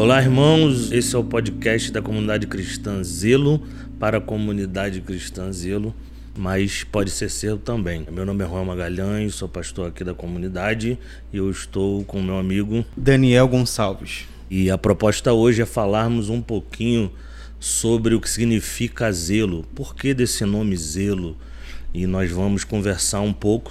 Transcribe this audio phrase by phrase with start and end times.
[0.00, 0.90] Olá, irmãos.
[0.92, 3.62] Esse é o podcast da comunidade cristã Zelo
[3.98, 5.94] para a comunidade cristã Zelo,
[6.34, 8.06] mas pode ser seu também.
[8.10, 10.98] Meu nome é Juan Magalhães, sou pastor aqui da comunidade
[11.30, 14.26] e eu estou com meu amigo Daniel Gonçalves.
[14.50, 17.12] E a proposta hoje é falarmos um pouquinho
[17.60, 21.36] sobre o que significa zelo, por que desse nome zelo,
[21.92, 23.70] e nós vamos conversar um pouco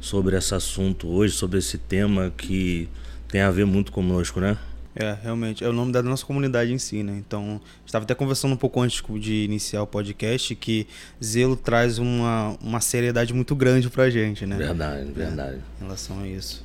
[0.00, 2.88] sobre esse assunto hoje, sobre esse tema que
[3.28, 4.56] tem a ver muito conosco, né?
[4.98, 5.62] É, realmente.
[5.62, 7.14] É o nome da nossa comunidade em si, né?
[7.16, 10.88] Então, estava até conversando um pouco antes de iniciar o podcast que
[11.22, 14.56] zelo traz uma, uma seriedade muito grande pra gente, né?
[14.56, 15.56] Verdade, verdade.
[15.56, 16.64] É, em relação a isso.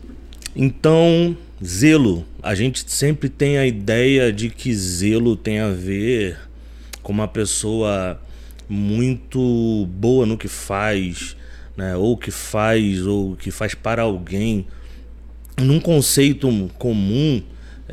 [0.55, 2.25] Então, zelo.
[2.41, 6.39] A gente sempre tem a ideia de que zelo tem a ver
[7.03, 8.19] com uma pessoa
[8.67, 11.35] muito boa no que faz,
[11.77, 11.95] né?
[11.95, 14.65] Ou que faz, ou que faz para alguém.
[15.61, 17.43] Num conceito comum,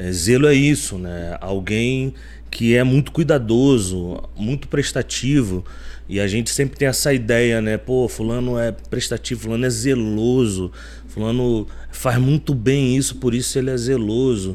[0.00, 1.36] é, zelo é isso, né?
[1.42, 2.15] Alguém
[2.51, 5.62] que é muito cuidadoso, muito prestativo.
[6.09, 7.76] E a gente sempre tem essa ideia, né?
[7.76, 10.73] Pô, fulano é prestativo, fulano é zeloso,
[11.06, 14.54] fulano faz muito bem isso, por isso ele é zeloso.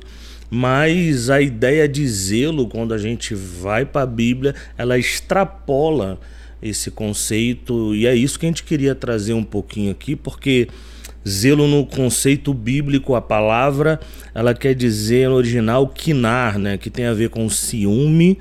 [0.50, 6.20] Mas a ideia de zelo, quando a gente vai para a Bíblia, ela extrapola
[6.60, 10.68] esse conceito e é isso que a gente queria trazer um pouquinho aqui, porque
[11.28, 14.00] Zelo no conceito bíblico, a palavra,
[14.34, 18.38] ela quer dizer no original quinar, né, que tem a ver com ciúme,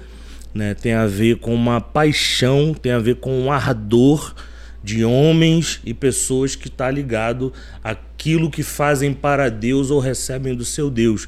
[0.52, 4.34] né, tem a ver com uma paixão, tem a ver com um ardor
[4.82, 10.64] de homens e pessoas que está ligado àquilo que fazem para Deus ou recebem do
[10.64, 11.26] seu Deus.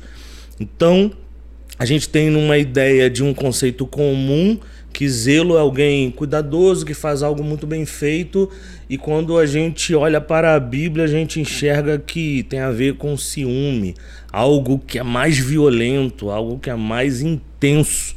[0.61, 1.11] Então,
[1.79, 4.59] a gente tem uma ideia de um conceito comum
[4.97, 8.49] que zelo é alguém cuidadoso, que faz algo muito bem feito,
[8.89, 12.95] e quando a gente olha para a Bíblia, a gente enxerga que tem a ver
[12.95, 13.95] com ciúme,
[14.33, 18.17] algo que é mais violento, algo que é mais intenso.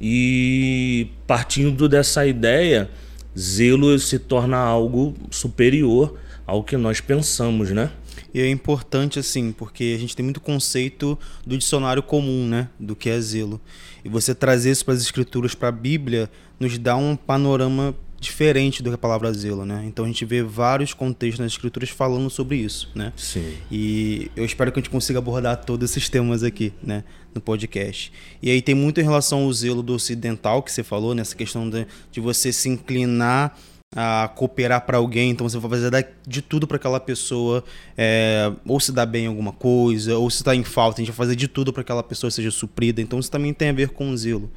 [0.00, 2.90] E partindo dessa ideia,
[3.38, 7.92] zelo se torna algo superior ao que nós pensamos, né?
[8.32, 12.68] E é importante, assim, porque a gente tem muito conceito do dicionário comum, né?
[12.78, 13.60] Do que é zelo.
[14.04, 16.30] E você trazer isso para as escrituras, para a Bíblia,
[16.60, 19.84] nos dá um panorama diferente do que a palavra zelo, né?
[19.86, 23.12] Então a gente vê vários contextos nas escrituras falando sobre isso, né?
[23.16, 23.54] Sim.
[23.70, 28.12] E eu espero que a gente consiga abordar todos esses temas aqui, né, no podcast.
[28.42, 31.68] E aí tem muito em relação ao zelo do ocidental que você falou, nessa questão
[31.68, 33.56] de, de você se inclinar
[33.94, 37.64] a cooperar para alguém, então você vai fazer de tudo para aquela pessoa
[37.96, 41.14] é, ou se dar bem em alguma coisa, ou se está em falta, a gente
[41.14, 43.00] vai fazer de tudo para que aquela pessoa seja suprida.
[43.00, 44.50] Então isso também tem a ver com o zelo.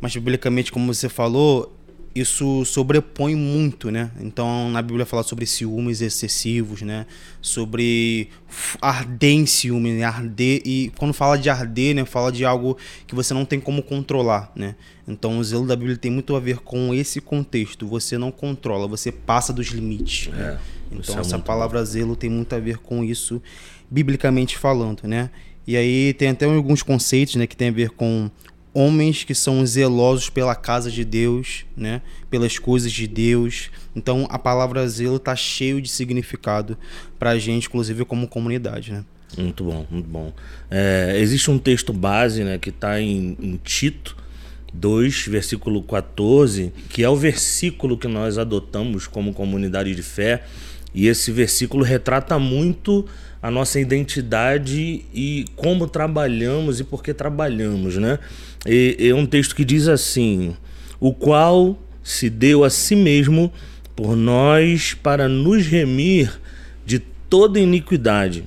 [0.00, 1.76] Mas biblicamente, como você falou,
[2.14, 4.10] isso sobrepõe muito, né?
[4.20, 7.06] Então, na Bíblia fala sobre ciúmes excessivos, né?
[7.40, 8.28] Sobre
[8.82, 10.02] arder em ciúme, né?
[10.02, 12.04] Arder, e quando fala de arder, né?
[12.04, 12.76] Fala de algo
[13.06, 14.74] que você não tem como controlar, né?
[15.06, 17.86] Então, o zelo da Bíblia tem muito a ver com esse contexto.
[17.86, 20.32] Você não controla, você passa dos limites.
[20.32, 20.58] Né?
[20.92, 21.84] É, então, é essa palavra bom.
[21.84, 23.40] zelo tem muito a ver com isso,
[23.88, 25.30] biblicamente falando, né?
[25.66, 27.46] E aí tem até alguns conceitos, né?
[27.46, 28.28] Que tem a ver com
[28.72, 32.02] homens que são zelosos pela casa de Deus, né?
[32.30, 33.70] pelas coisas de Deus.
[33.94, 36.76] Então a palavra zelo está cheio de significado
[37.18, 38.92] para a gente, inclusive como comunidade.
[38.92, 39.04] Né?
[39.36, 40.32] Muito bom, muito bom.
[40.70, 44.16] É, existe um texto base né, que está em, em Tito
[44.72, 50.44] 2, versículo 14, que é o versículo que nós adotamos como comunidade de fé.
[50.92, 53.06] E esse versículo retrata muito
[53.42, 58.18] a nossa identidade e como trabalhamos e por que trabalhamos, né?
[58.66, 60.56] É um texto que diz assim:
[60.98, 63.52] o qual se deu a si mesmo
[63.96, 66.40] por nós para nos remir
[66.84, 68.44] de toda iniquidade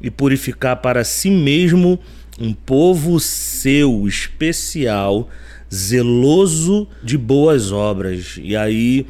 [0.00, 1.98] e purificar para si mesmo
[2.38, 5.28] um povo seu especial,
[5.72, 8.38] zeloso de boas obras.
[8.42, 9.06] E aí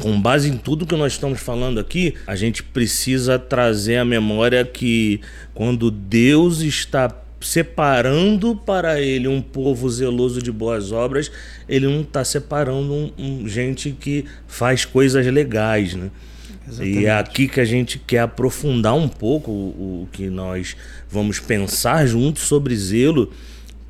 [0.00, 4.64] com base em tudo que nós estamos falando aqui, a gente precisa trazer à memória
[4.64, 5.20] que
[5.54, 7.08] quando Deus está
[7.44, 11.30] separando para ele um povo zeloso de boas obras,
[11.68, 16.10] ele não está separando um, um, gente que faz coisas legais, né?
[16.66, 16.98] Exatamente.
[16.98, 20.74] E é aqui que a gente quer aprofundar um pouco o, o que nós
[21.10, 23.30] vamos pensar juntos sobre zelo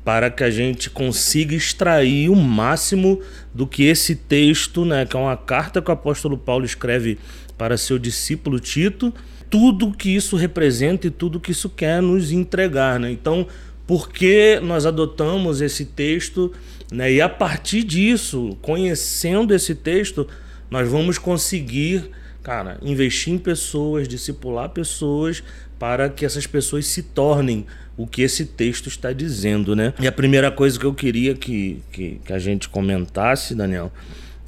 [0.03, 3.21] para que a gente consiga extrair o máximo
[3.53, 7.17] do que esse texto, né, que é uma carta que o apóstolo Paulo escreve
[7.57, 9.13] para seu discípulo Tito,
[9.55, 13.09] tudo que isso representa e tudo que isso quer nos entregar, né?
[13.09, 13.47] Então,
[13.87, 16.51] por que nós adotamos esse texto,
[16.91, 17.13] né?
[17.13, 20.27] E a partir disso, conhecendo esse texto,
[20.69, 22.09] nós vamos conseguir,
[22.43, 25.41] cara, investir em pessoas, discipular pessoas
[25.79, 27.65] para que essas pessoas se tornem
[27.95, 29.93] o que esse texto está dizendo, né?
[30.01, 33.89] E a primeira coisa que eu queria que, que, que a gente comentasse, Daniel,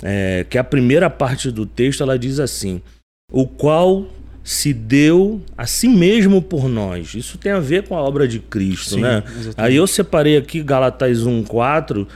[0.03, 2.81] é que a primeira parte do texto ela diz assim:
[3.31, 4.16] o qual
[4.47, 7.13] se deu a si mesmo por nós.
[7.13, 9.21] Isso tem a ver com a obra de Cristo, Sim, né?
[9.25, 9.55] Exatamente.
[9.57, 12.07] Aí eu separei aqui Galatas 1:4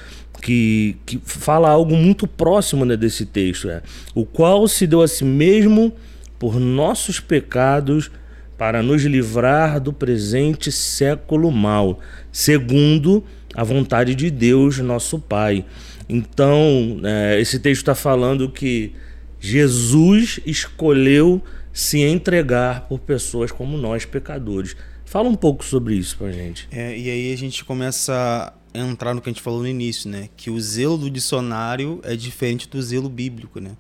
[0.42, 3.82] que, que fala algo muito próximo né, desse texto, é
[4.16, 5.94] o qual se deu a si mesmo
[6.40, 8.10] por nossos pecados
[8.58, 12.00] para nos livrar do presente século mal,
[12.32, 15.66] segundo a vontade de Deus, nosso Pai.
[16.08, 18.94] Então, é, esse texto está falando que
[19.38, 24.76] Jesus escolheu se entregar por pessoas como nós, pecadores.
[25.06, 26.68] Fala um pouco sobre isso pra gente.
[26.72, 30.10] É, e aí a gente começa a entrar no que a gente falou no início,
[30.10, 30.30] né?
[30.38, 33.72] Que o zelo do dicionário é diferente do zelo bíblico, né?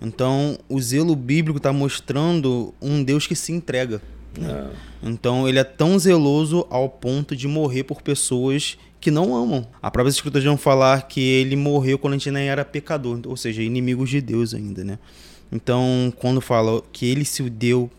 [0.00, 4.02] Então, o zelo bíblico está mostrando um Deus que se entrega.
[4.36, 4.50] Né?
[4.50, 5.08] É.
[5.08, 9.66] Então, ele é tão zeloso ao ponto de morrer por pessoas que não amam.
[9.80, 13.36] A própria escritura vão falar que ele morreu quando a gente nem era pecador, ou
[13.36, 14.98] seja, inimigos de Deus ainda, né?
[15.52, 17.90] Então, quando fala que ele se deu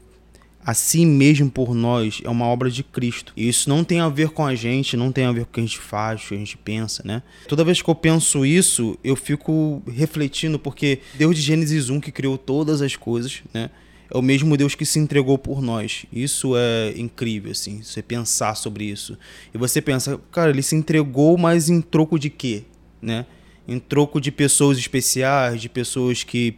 [0.66, 3.34] a si mesmo por nós, é uma obra de Cristo.
[3.36, 5.54] E isso não tem a ver com a gente, não tem a ver com o
[5.54, 7.22] que a gente faz, o que a gente pensa, né?
[7.48, 12.12] Toda vez que eu penso isso, eu fico refletindo, porque Deus de Gênesis 1 que
[12.12, 13.70] criou todas as coisas, né?
[14.14, 16.06] É o mesmo Deus que se entregou por nós.
[16.14, 19.18] Isso é incrível, assim, você pensar sobre isso.
[19.54, 22.64] E você pensa, cara, ele se entregou, mas em troco de quê?
[23.02, 23.26] Né?
[23.68, 26.58] Em troco de pessoas especiais, de pessoas que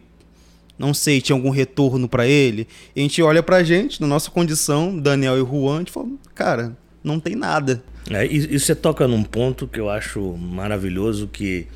[0.78, 2.66] não sei, tinha algum retorno para ele.
[2.94, 6.08] E a gente olha pra gente, na nossa condição, Daniel e Juan, a gente fala,
[6.34, 7.82] cara, não tem nada.
[8.10, 11.66] É, e, você toca num ponto que eu acho maravilhoso, que,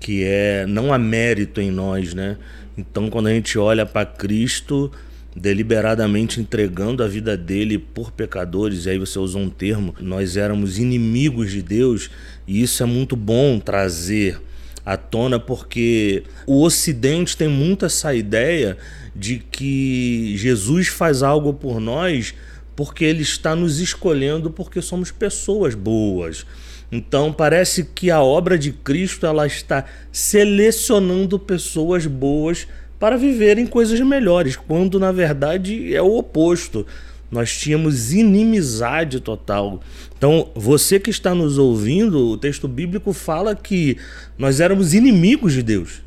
[0.00, 2.38] que é não há mérito em nós, né?
[2.78, 4.90] Então, quando a gente olha para Cristo
[5.34, 10.78] deliberadamente entregando a vida dele por pecadores, e aí você usou um termo, nós éramos
[10.78, 12.10] inimigos de Deus,
[12.46, 14.40] e isso é muito bom trazer
[14.86, 18.78] à tona, porque o Ocidente tem muito essa ideia
[19.16, 22.32] de que Jesus faz algo por nós
[22.76, 26.46] porque ele está nos escolhendo porque somos pessoas boas.
[26.92, 32.68] Então parece que a obra de Cristo ela está selecionando pessoas boas
[32.98, 36.86] para viverem coisas melhores, quando na verdade é o oposto.
[37.30, 39.80] Nós tínhamos inimizade total.
[40.16, 43.96] Então, você que está nos ouvindo, o texto bíblico fala que
[44.38, 46.02] nós éramos inimigos de Deus.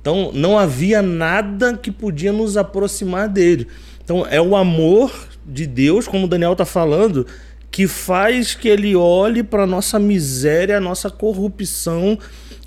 [0.00, 3.66] Então, não havia nada que podia nos aproximar dele.
[4.04, 5.12] Então, é o amor
[5.46, 7.26] de Deus, como o Daniel está falando,
[7.70, 12.18] que faz que ele olhe para nossa miséria, nossa corrupção,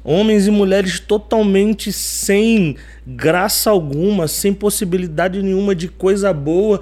[0.04, 2.76] homens e mulheres totalmente sem
[3.06, 6.82] graça alguma, sem possibilidade nenhuma de coisa boa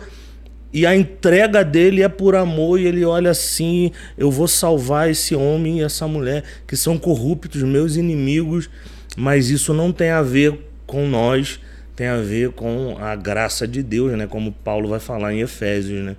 [0.71, 5.33] e a entrega dele é por amor, e ele olha assim: eu vou salvar esse
[5.35, 8.69] homem e essa mulher que são corruptos, meus inimigos,
[9.17, 11.59] mas isso não tem a ver com nós,
[11.95, 14.27] tem a ver com a graça de Deus, né?
[14.27, 16.15] Como Paulo vai falar em Efésios, né?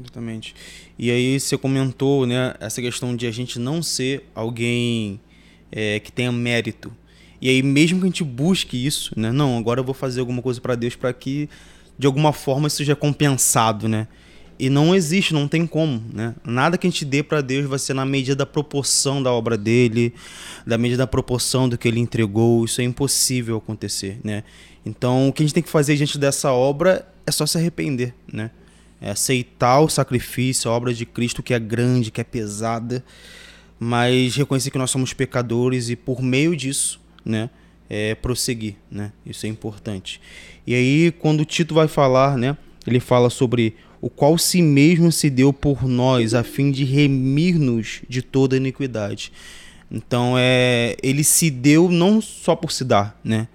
[0.00, 0.54] Exatamente.
[0.98, 5.20] E aí você comentou, né, essa questão de a gente não ser alguém
[5.70, 6.92] é, que tenha mérito.
[7.40, 9.32] E aí mesmo que a gente busque isso, né?
[9.32, 11.48] Não, agora eu vou fazer alguma coisa para Deus para que
[12.02, 14.08] de alguma forma isso seja compensado, né?
[14.58, 16.34] E não existe, não tem como, né?
[16.44, 19.56] Nada que a gente dê para Deus vai ser na medida da proporção da obra
[19.56, 20.12] dele,
[20.66, 22.64] da medida da proporção do que ele entregou.
[22.64, 24.42] Isso é impossível acontecer, né?
[24.84, 28.12] Então, o que a gente tem que fazer diante dessa obra é só se arrepender,
[28.32, 28.50] né?
[29.00, 33.04] É aceitar o sacrifício, a obra de Cristo que é grande, que é pesada,
[33.78, 37.48] mas reconhecer que nós somos pecadores e por meio disso, né?
[37.94, 39.12] É, prosseguir, né?
[39.26, 40.18] Isso é importante.
[40.66, 42.56] E aí, quando o Tito vai falar, né?
[42.86, 48.00] Ele fala sobre o qual si mesmo se deu por nós, a fim de remir-nos
[48.08, 49.30] de toda iniquidade.
[49.90, 53.46] Então, é, ele se deu não só por se dar, né?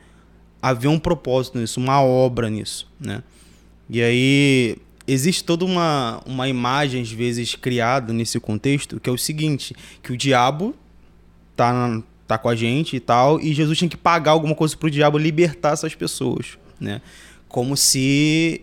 [0.62, 3.24] Havia um propósito nisso, uma obra nisso, né?
[3.90, 4.76] E aí
[5.08, 10.14] existe toda uma, uma imagem, às vezes, criada nesse contexto, que é o seguinte, que
[10.14, 10.76] o diabo
[11.56, 14.92] tá tá com a gente e tal, e Jesus tinha que pagar alguma coisa pro
[14.92, 17.02] diabo libertar essas pessoas, né?
[17.48, 18.62] Como se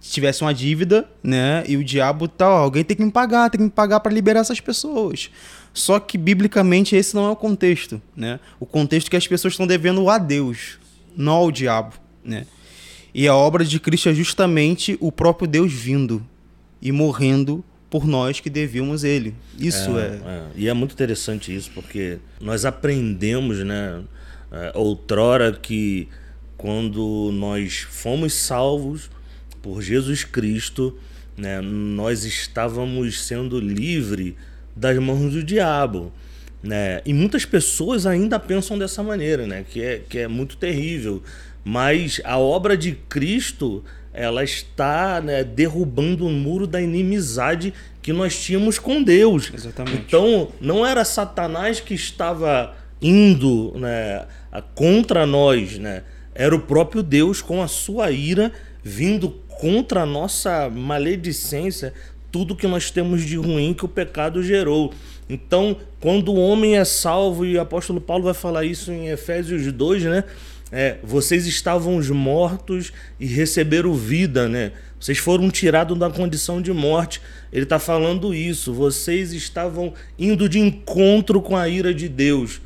[0.00, 1.64] tivesse uma dívida, né?
[1.66, 4.12] E o diabo tal, tá, alguém tem que me pagar, tem que me pagar para
[4.12, 5.30] liberar essas pessoas.
[5.72, 8.38] Só que biblicamente esse não é o contexto, né?
[8.60, 10.78] O contexto é que as pessoas estão devendo a Deus,
[11.16, 12.46] não ao diabo, né?
[13.14, 16.24] E a obra de Cristo é justamente o próprio Deus vindo
[16.82, 19.36] e morrendo por nós que devíamos ele.
[19.56, 20.06] Isso é, é.
[20.06, 20.42] é.
[20.56, 24.02] E é muito interessante isso, porque nós aprendemos, né,
[24.50, 26.08] é, outrora, que
[26.56, 29.08] quando nós fomos salvos
[29.62, 30.98] por Jesus Cristo,
[31.36, 34.34] né, nós estávamos sendo livres
[34.74, 36.12] das mãos do diabo.
[36.64, 37.00] Né?
[37.06, 39.64] E muitas pessoas ainda pensam dessa maneira, né?
[39.70, 41.22] que, é, que é muito terrível.
[41.62, 43.84] Mas a obra de Cristo
[44.14, 49.50] ela está né, derrubando o muro da inimizade que nós tínhamos com Deus.
[49.52, 50.04] Exatamente.
[50.06, 54.24] Então, não era Satanás que estava indo né,
[54.74, 56.04] contra nós, né?
[56.34, 58.52] era o próprio Deus com a sua ira
[58.82, 61.92] vindo contra a nossa maledicência,
[62.30, 64.92] tudo que nós temos de ruim que o pecado gerou.
[65.28, 69.72] Então, quando o homem é salvo, e o apóstolo Paulo vai falar isso em Efésios
[69.72, 70.24] 2, né?
[70.76, 74.72] É, vocês estavam mortos e receberam vida, né?
[74.98, 77.22] Vocês foram tirados da condição de morte.
[77.52, 78.74] Ele está falando isso.
[78.74, 82.60] Vocês estavam indo de encontro com a ira de Deus.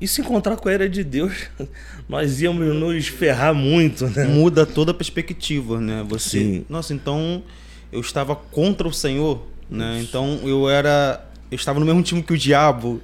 [0.00, 1.32] E se encontrar com a ira de Deus,
[2.08, 4.24] nós íamos nos ferrar muito, né?
[4.24, 6.04] Muda toda a perspectiva, né?
[6.08, 6.64] Você, Sim.
[6.68, 7.44] nossa, então
[7.92, 9.98] eu estava contra o Senhor, né?
[9.98, 10.08] Isso.
[10.08, 13.00] Então eu era, eu estava no mesmo time que o diabo.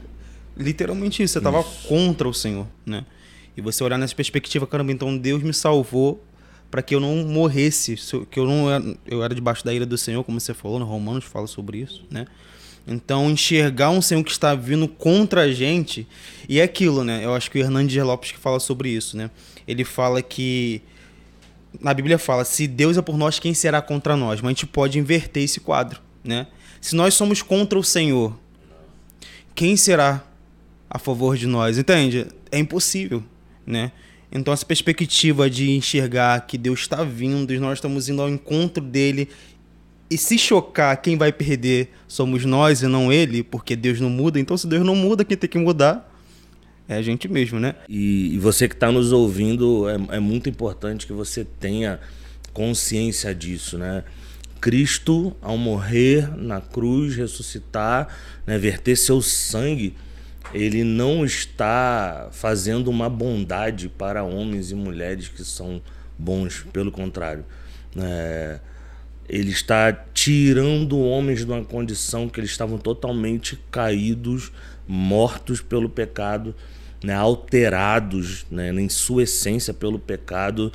[0.57, 3.05] Literalmente isso, eu estava contra o Senhor, né?
[3.57, 6.23] E você olhar nessa perspectiva, caramba, então Deus me salvou
[6.71, 7.95] para que eu não morresse,
[8.31, 10.85] que eu não era, eu era debaixo da ira do Senhor, como você falou, no
[10.85, 12.27] Romanos fala sobre isso, né?
[12.87, 16.07] Então, enxergar um Senhor que está vindo contra a gente,
[16.49, 17.25] e é aquilo, né?
[17.25, 19.31] Eu acho que o Hernandes Lopes que fala sobre isso, né?
[19.69, 20.83] Ele fala que
[21.81, 24.41] na Bíblia fala: "Se Deus é por nós, quem será contra nós?".
[24.41, 26.49] Mas a gente pode inverter esse quadro, né?
[26.81, 28.37] Se nós somos contra o Senhor,
[29.55, 30.25] quem será
[30.91, 31.79] a favor de nós?
[31.79, 32.27] Entende?
[32.51, 33.23] É impossível
[33.67, 33.93] né?
[34.31, 38.83] Então essa perspectiva de enxergar que Deus está vindo e nós estamos indo ao encontro
[38.83, 39.29] dele
[40.11, 44.39] e se chocar quem vai perder somos nós e não ele, porque Deus não muda.
[44.41, 46.11] Então se Deus não muda, quem tem que mudar
[46.89, 47.75] é a gente mesmo, né?
[47.89, 51.99] E, e você que está nos ouvindo, é, é muito importante que você tenha
[52.53, 54.05] consciência disso, né?
[54.61, 58.09] Cristo, ao morrer na cruz, ressuscitar,
[58.47, 59.95] né, verter seu sangue,
[60.53, 65.81] ele não está fazendo uma bondade para homens e mulheres que são
[66.19, 67.45] bons, pelo contrário.
[67.97, 68.61] É,
[69.29, 74.53] ele está tirando homens de uma condição que eles estavam totalmente caídos,
[74.87, 76.55] mortos pelo pecado,
[77.03, 80.73] né, alterados né, em sua essência pelo pecado.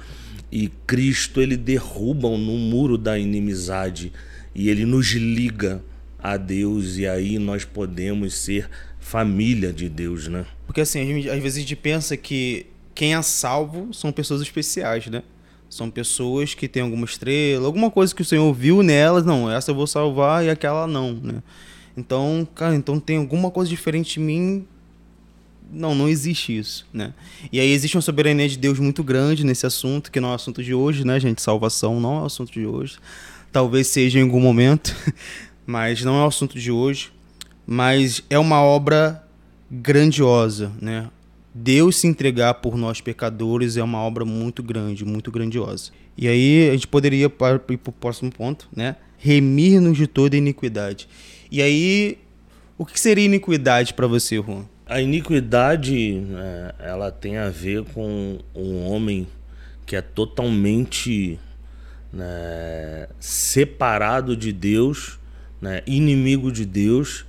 [0.52, 4.12] E Cristo ele derruba no muro da inimizade
[4.54, 5.82] e ele nos liga
[6.22, 8.70] a Deus, e aí nós podemos ser
[9.10, 10.46] família de Deus, né?
[10.68, 15.08] Porque assim, gente, às vezes a gente pensa que quem é salvo são pessoas especiais,
[15.08, 15.24] né?
[15.68, 19.72] São pessoas que têm alguma estrela, alguma coisa que o Senhor viu nelas, não, essa
[19.72, 21.42] eu vou salvar e aquela não, né?
[21.98, 24.68] Então, cara, então tem alguma coisa diferente em mim.
[25.72, 27.12] Não, não existe isso, né?
[27.52, 30.36] E aí existe uma soberania de Deus muito grande nesse assunto, que não é o
[30.36, 31.42] assunto de hoje, né, gente?
[31.42, 33.00] Salvação não é o assunto de hoje.
[33.52, 34.96] Talvez seja em algum momento,
[35.66, 37.12] mas não é o assunto de hoje
[37.72, 39.24] mas é uma obra
[39.70, 41.08] grandiosa, né?
[41.54, 45.92] Deus se entregar por nós pecadores é uma obra muito grande, muito grandiosa.
[46.18, 48.96] E aí a gente poderia ir para o próximo ponto, né?
[49.20, 51.08] Remir-nos de toda iniquidade.
[51.52, 52.18] E aí,
[52.76, 54.66] o que seria iniquidade para você, Juan?
[54.88, 59.28] A iniquidade, né, ela tem a ver com um homem
[59.86, 61.38] que é totalmente
[62.12, 65.20] né, separado de Deus,
[65.62, 67.29] né, inimigo de Deus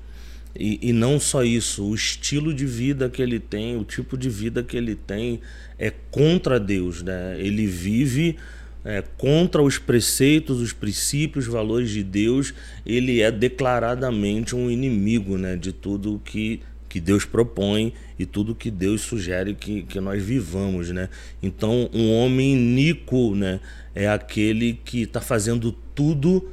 [0.54, 4.28] e, e, não só isso, o estilo de vida que ele tem, o tipo de
[4.28, 5.40] vida que ele tem
[5.78, 7.36] é contra Deus, né?
[7.38, 8.36] Ele vive
[8.84, 12.52] é, contra os preceitos, os princípios, os valores de Deus.
[12.84, 15.56] Ele é declaradamente um inimigo, né?
[15.56, 20.90] De tudo que que Deus propõe e tudo que Deus sugere que, que nós vivamos,
[20.90, 21.08] né?
[21.40, 23.60] Então, um homem iníquo, né?
[23.94, 26.50] É aquele que está fazendo tudo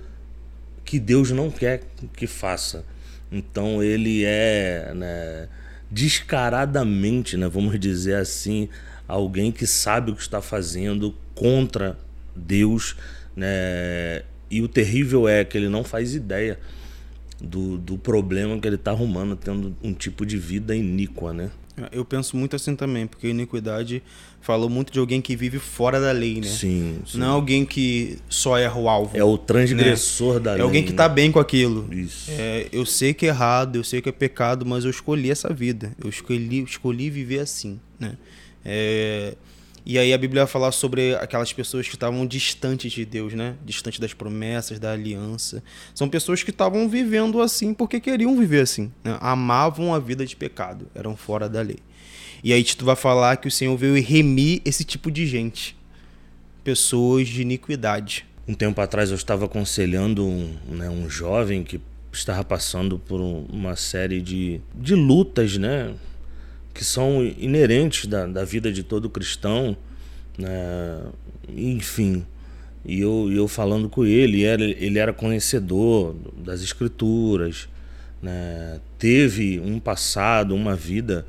[0.86, 1.82] que Deus não quer
[2.16, 2.86] que faça.
[3.32, 5.48] Então ele é né,
[5.90, 8.70] descaradamente, né, vamos dizer assim,
[9.08, 11.98] alguém que sabe o que está fazendo contra
[12.36, 12.96] Deus.
[13.36, 16.58] Né, e o terrível é que ele não faz ideia
[17.41, 21.34] do, do problema que ele está arrumando, tendo um tipo de vida iníqua.
[21.34, 21.51] Né?
[21.91, 24.01] Eu penso muito assim também, porque iniquidade
[24.41, 26.48] falou muito de alguém que vive fora da lei, né?
[26.48, 27.00] Sim.
[27.06, 27.17] sim.
[27.17, 29.15] Não é alguém que só erra o alvo.
[29.15, 30.39] É o transgressor né?
[30.39, 30.62] da é lei.
[30.62, 31.15] É alguém que está né?
[31.15, 31.88] bem com aquilo.
[31.94, 32.32] Isso.
[32.32, 35.53] É, eu sei que é errado, eu sei que é pecado, mas eu escolhi essa
[35.53, 35.94] vida.
[36.03, 38.17] Eu escolhi, escolhi viver assim, né?
[38.65, 39.36] É,
[39.89, 43.56] e aí a Bíblia vai falar sobre aquelas pessoas que estavam distantes de Deus, né?
[43.63, 45.63] Distantes das promessas, da aliança.
[45.96, 48.91] São pessoas que estavam vivendo assim porque queriam viver assim.
[49.01, 49.17] Né?
[49.22, 51.77] Amavam a vida de pecado, eram fora da lei.
[52.44, 55.74] E aí Tito vai falar que o Senhor veio remir esse tipo de gente.
[56.65, 58.25] Pessoas de iniquidade.
[58.46, 61.79] Um tempo atrás eu estava aconselhando um, né, um jovem que
[62.12, 65.94] estava passando por uma série de, de lutas, né?
[66.78, 69.76] Que são inerentes da, da vida de todo cristão,
[70.38, 71.02] né?
[71.50, 72.24] Enfim,
[72.86, 77.68] e eu, eu falando com ele, ele, ele era conhecedor das escrituras,
[78.22, 78.80] né?
[79.00, 81.26] teve um passado, uma vida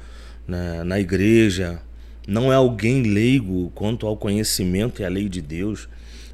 [0.47, 1.81] né, na igreja,
[2.27, 5.89] não é alguém leigo quanto ao conhecimento e à lei de Deus.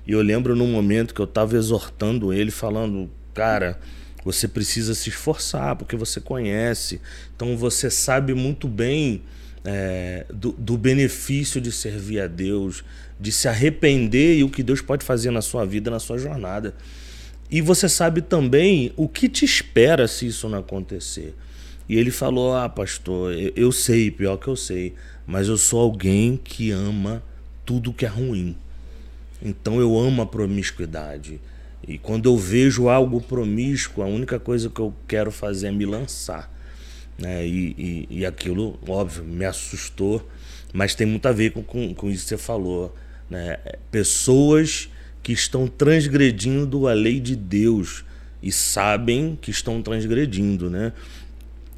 [0.05, 3.79] E eu lembro num momento que eu estava exortando ele, falando, cara,
[4.25, 7.01] você precisa se esforçar porque você conhece,
[7.35, 9.23] então você sabe muito bem
[9.65, 12.85] é, do, do benefício de servir a Deus,
[13.19, 16.75] de se arrepender e o que Deus pode fazer na sua vida, na sua jornada.
[17.51, 21.35] E você sabe também o que te espera se isso não acontecer.
[21.89, 24.95] E ele falou: Ah, pastor, eu, eu sei, pior que eu sei,
[25.27, 27.23] mas eu sou alguém que ama
[27.65, 28.57] tudo que é ruim.
[29.43, 31.41] Então eu amo a promiscuidade.
[31.87, 35.85] E quando eu vejo algo promíscuo, a única coisa que eu quero fazer é me
[35.85, 36.53] lançar.
[37.19, 37.47] Né?
[37.47, 40.27] E, e, e aquilo, óbvio, me assustou,
[40.73, 42.95] mas tem muito a ver com, com, com isso que você falou.
[43.29, 43.59] Né?
[43.91, 44.89] Pessoas
[45.23, 48.05] que estão transgredindo a lei de Deus
[48.43, 50.69] e sabem que estão transgredindo.
[50.69, 50.93] Né?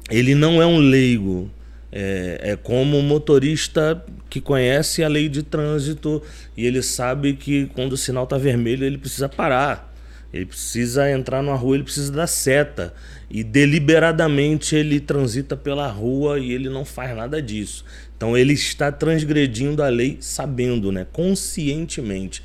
[0.09, 1.49] Ele não é um leigo,
[1.91, 6.21] é, é, como um motorista que conhece a lei de trânsito
[6.55, 9.86] e ele sabe que quando o sinal está vermelho ele precisa parar.
[10.33, 12.93] Ele precisa entrar numa rua, ele precisa dar seta.
[13.29, 17.83] E deliberadamente ele transita pela rua e ele não faz nada disso.
[18.15, 21.05] Então ele está transgredindo a lei sabendo, né?
[21.11, 22.43] conscientemente.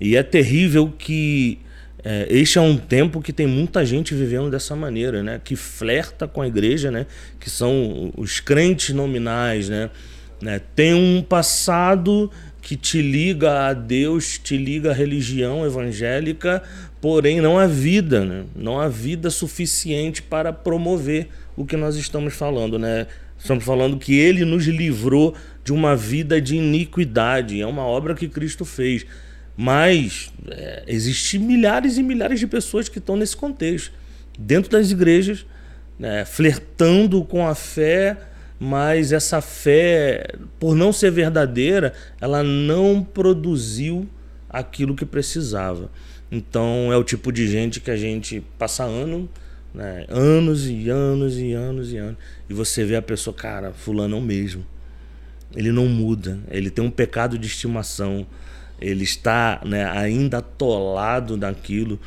[0.00, 1.58] E é terrível que
[2.02, 5.40] é, este é um tempo que tem muita gente vivendo dessa maneira, né?
[5.42, 7.06] Que flerta com a igreja, né?
[7.38, 9.90] Que são os crentes nominais, né?
[10.40, 10.60] né?
[10.74, 12.30] Tem um passado
[12.62, 16.62] que te liga a Deus, te liga à religião evangélica,
[17.00, 18.44] porém não há vida, né?
[18.54, 23.06] Não há vida suficiente para promover o que nós estamos falando, né?
[23.38, 25.34] Estamos falando que ele nos livrou
[25.64, 27.60] de uma vida de iniquidade.
[27.60, 29.06] É uma obra que Cristo fez.
[29.56, 33.92] Mas é, existem milhares e milhares de pessoas que estão nesse contexto,
[34.38, 35.46] dentro das igrejas,
[35.98, 38.16] né, flertando com a fé,
[38.58, 44.08] mas essa fé, por não ser verdadeira, ela não produziu
[44.48, 45.90] aquilo que precisava.
[46.30, 49.28] Então é o tipo de gente que a gente passa ano,
[49.74, 52.16] né, anos e anos e anos e anos,
[52.48, 54.64] e você vê a pessoa, cara, fulano é o mesmo.
[55.54, 58.26] Ele não muda, ele tem um pecado de estimação
[58.80, 62.00] ele está né, ainda atolado naquilo.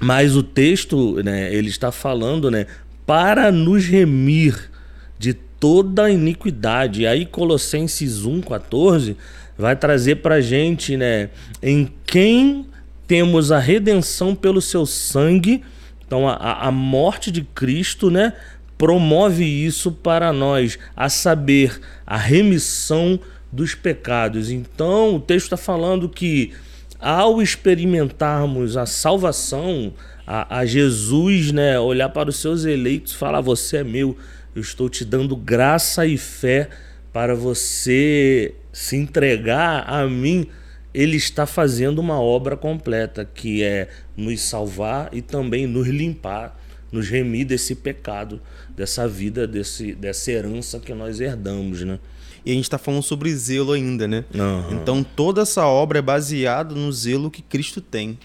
[0.00, 2.66] Mas o texto, né, ele está falando, né,
[3.06, 4.70] para nos remir
[5.18, 7.02] de toda a iniquidade.
[7.02, 9.16] E aí Colossenses 1:14
[9.56, 11.28] vai trazer para gente, né,
[11.62, 12.66] em quem
[13.12, 15.62] temos a redenção pelo seu sangue.
[16.06, 18.32] Então a, a morte de Cristo, né,
[18.78, 23.20] promove isso para nós, a saber, a remissão
[23.52, 24.50] dos pecados.
[24.50, 26.54] Então, o texto está falando que
[26.98, 29.92] ao experimentarmos a salvação,
[30.26, 34.16] a, a, Jesus, né, olhar para os seus eleitos falar: Você é meu,
[34.56, 36.70] eu estou te dando graça e fé
[37.12, 40.48] para você se entregar a mim.
[40.94, 46.58] Ele está fazendo uma obra completa, que é nos salvar e também nos limpar,
[46.90, 48.40] nos remir desse pecado,
[48.76, 51.98] dessa vida, desse, dessa herança que nós herdamos, né?
[52.44, 54.24] E a gente está falando sobre zelo ainda, né?
[54.34, 54.72] Uhum.
[54.74, 58.18] Então toda essa obra é baseada no zelo que Cristo tem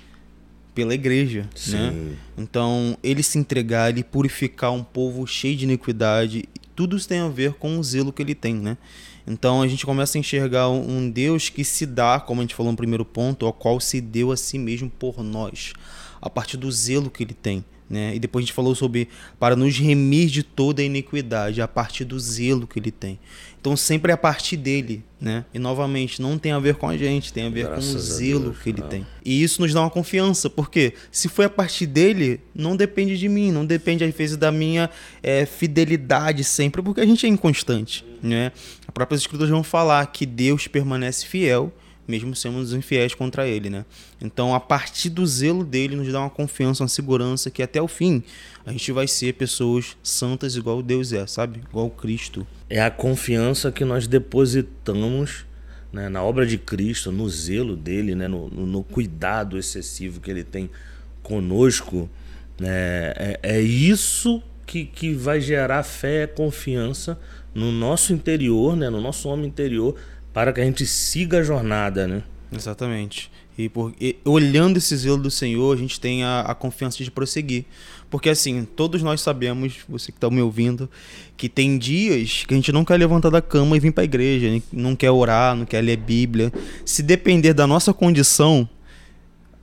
[0.73, 1.49] pela igreja, né?
[1.55, 1.77] Sim.
[1.77, 2.15] né?
[2.37, 7.27] Então ele se entregar, ele purificar um povo cheio de iniquidade, tudo isso tem a
[7.27, 8.77] ver com o zelo que ele tem, né?
[9.27, 12.71] Então a gente começa a enxergar um Deus que se dá, como a gente falou
[12.71, 15.73] no primeiro ponto, ao qual se deu a si mesmo por nós,
[16.21, 17.65] a partir do zelo que ele tem.
[17.89, 18.15] Né?
[18.15, 19.09] E depois a gente falou sobre
[19.39, 23.19] para nos remir de toda a iniquidade, a partir do zelo que ele tem.
[23.67, 25.43] Então sempre é a partir dele, né?
[25.53, 27.99] E novamente, não tem a ver com a gente, tem a ver Graças com o
[27.99, 28.87] zelo Deus, que ele não.
[28.87, 29.05] tem.
[29.25, 33.27] E isso nos dá uma confiança, porque se foi a partir dele, não depende de
[33.27, 34.89] mim, não depende às vezes da minha
[35.21, 38.53] é, fidelidade sempre, porque a gente é inconstante, né?
[38.87, 41.73] As próprias escrituras vão falar que Deus permanece fiel
[42.07, 43.85] mesmo sendo infiéis contra ele, né?
[44.21, 47.87] Então, a partir do zelo dele, nos dá uma confiança, uma segurança que até o
[47.87, 48.23] fim
[48.65, 51.61] a gente vai ser pessoas santas igual Deus é, sabe?
[51.69, 52.47] Igual Cristo.
[52.69, 55.45] É a confiança que nós depositamos
[55.91, 60.43] né, na obra de Cristo, no zelo dele, né, no, no cuidado excessivo que ele
[60.43, 60.69] tem
[61.23, 62.09] conosco.
[62.59, 67.19] Né, é, é isso que, que vai gerar fé confiança
[67.55, 69.95] no nosso interior, né, no nosso homem interior,
[70.37, 72.21] para que a gente siga a jornada, né?
[72.51, 73.31] Exatamente.
[73.57, 77.09] E, por, e olhando esse zelo do Senhor, a gente tem a, a confiança de
[77.09, 77.65] prosseguir.
[78.07, 80.87] Porque assim, todos nós sabemos, você que está me ouvindo,
[81.35, 84.05] que tem dias que a gente não quer levantar da cama e vir para a
[84.05, 86.53] igreja, não quer orar, não quer ler Bíblia.
[86.85, 88.69] Se depender da nossa condição,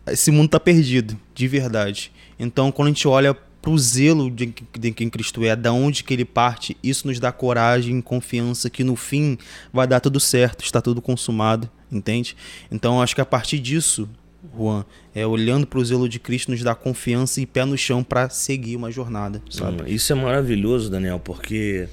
[0.09, 2.11] esse mundo está perdido, de verdade.
[2.37, 3.33] Então, quando a gente olha
[3.65, 7.19] para o zelo de, de quem Cristo é, da onde que ele parte, isso nos
[7.19, 9.39] dá coragem, confiança que no fim
[9.73, 12.37] vai dar tudo certo, está tudo consumado, entende?
[12.71, 14.07] Então, acho que a partir disso
[14.55, 18.05] Juan, é olhando para o zelo de Cristo nos dá confiança e pé no chão
[18.05, 19.83] para seguir uma jornada, sabe?
[19.83, 21.89] Hum, isso é maravilhoso, Daniel, porque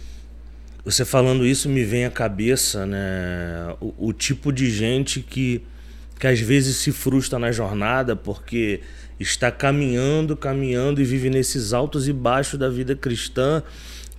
[0.83, 5.61] você falando isso me vem à cabeça, né, o, o tipo de gente que
[6.19, 8.81] que às vezes se frustra na jornada porque
[9.21, 13.61] está caminhando, caminhando e vive nesses altos e baixos da vida cristã,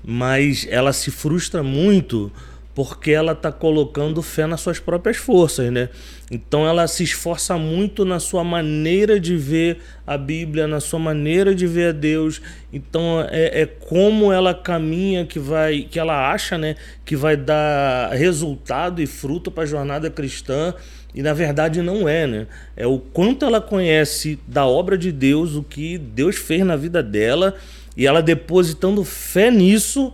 [0.05, 2.33] mas ela se frustra muito
[2.75, 5.91] porque ela está colocando fé nas suas próprias forças, né?
[6.31, 11.55] Então ela se esforça muito na sua maneira de ver a Bíblia, na sua maneira
[11.55, 12.41] de ver a Deus.
[12.73, 18.11] Então é, é como ela caminha que vai, que ela acha, né, que vai dar
[18.13, 20.75] resultado e fruto para a jornada cristã.
[21.15, 22.47] E na verdade não é, né?
[22.77, 27.03] É o quanto ela conhece da obra de Deus, o que Deus fez na vida
[27.03, 27.55] dela,
[27.97, 30.13] e ela depositando fé nisso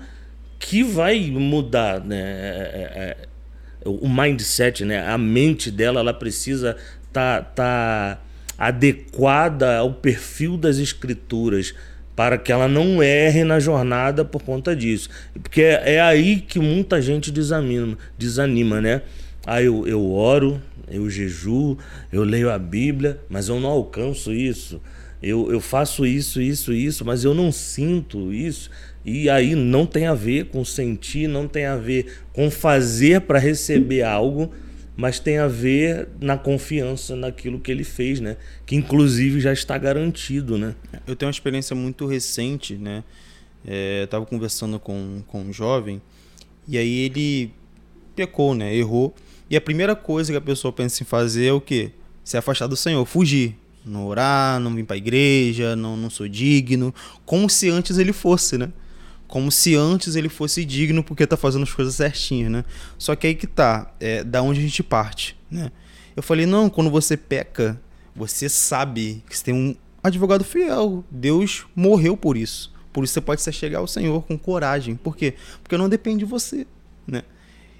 [0.58, 2.16] que vai mudar, né?
[2.16, 3.16] É, é,
[3.84, 5.06] é o mindset, né?
[5.06, 8.20] A mente dela, ela precisa estar tá, tá
[8.58, 11.74] adequada ao perfil das escrituras
[12.16, 15.08] para que ela não erre na jornada por conta disso.
[15.40, 19.02] Porque é, é aí que muita gente desanima, desanima né?
[19.46, 21.78] Aí eu, eu oro, eu jejuo,
[22.12, 24.80] eu leio a Bíblia, mas eu não alcanço isso.
[25.22, 28.70] Eu, eu faço isso, isso, isso, mas eu não sinto isso.
[29.04, 33.38] E aí não tem a ver com sentir, não tem a ver com fazer para
[33.38, 34.52] receber algo,
[34.96, 38.36] mas tem a ver na confiança naquilo que ele fez, né?
[38.66, 40.74] Que inclusive já está garantido, né?
[41.06, 43.02] Eu tenho uma experiência muito recente, né?
[43.66, 46.00] É, estava conversando com, com um jovem
[46.66, 47.52] e aí ele
[48.14, 48.74] pecou, né?
[48.74, 49.14] Errou.
[49.50, 51.92] E a primeira coisa que a pessoa pensa em fazer é o quê?
[52.22, 53.56] Se afastar do Senhor, fugir.
[53.84, 56.94] Não orar, não vir para a igreja, não, não sou digno.
[57.24, 58.70] Como se antes ele fosse, né?
[59.28, 62.64] como se antes ele fosse digno porque tá fazendo as coisas certinho, né?
[62.96, 65.70] Só que aí que tá, é da onde a gente parte, né?
[66.16, 67.80] Eu falei, não, quando você peca,
[68.16, 71.04] você sabe que você tem um advogado fiel.
[71.10, 72.72] Deus morreu por isso.
[72.92, 74.96] Por isso você pode se chegar ao Senhor com coragem.
[74.96, 75.34] Por quê?
[75.62, 76.66] Porque não depende de você,
[77.06, 77.22] né?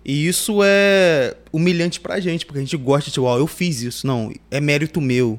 [0.09, 3.83] E isso é humilhante pra gente, porque a gente gosta de, tipo, ó, eu fiz
[3.83, 4.07] isso.
[4.07, 5.39] Não, é mérito meu.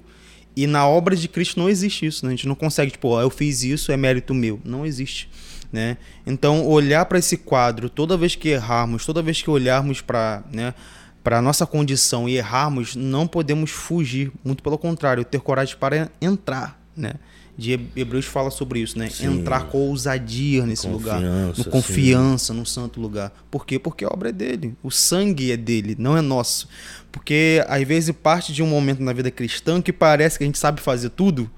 [0.55, 2.33] E na obra de Cristo não existe isso, né?
[2.33, 4.61] A gente não consegue, tipo, ó, eu fiz isso, é mérito meu.
[4.63, 5.27] Não existe.
[5.73, 5.97] Né?
[6.23, 10.75] Então, olhar para esse quadro toda vez que errarmos, toda vez que olharmos para né,
[11.25, 16.79] a nossa condição e errarmos, não podemos fugir, muito pelo contrário, ter coragem para entrar.
[16.95, 17.13] Né?
[17.59, 19.09] De Hebreus fala sobre isso, né?
[19.09, 19.39] Sim.
[19.39, 22.59] Entrar com ousadia nesse confiança, lugar, no confiança, sim.
[22.59, 23.33] no santo lugar.
[23.51, 23.77] Por quê?
[23.77, 26.69] Porque a obra é dele, o sangue é dele, não é nosso.
[27.11, 30.57] Porque às vezes parte de um momento na vida cristã que parece que a gente
[30.57, 31.51] sabe fazer tudo,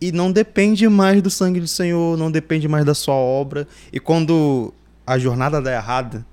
[0.00, 3.68] e não depende mais do sangue do Senhor, não depende mais da sua obra.
[3.92, 4.72] E quando
[5.06, 6.26] a jornada dá errada,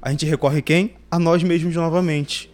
[0.00, 0.94] a gente recorre quem?
[1.10, 2.50] A nós mesmos novamente.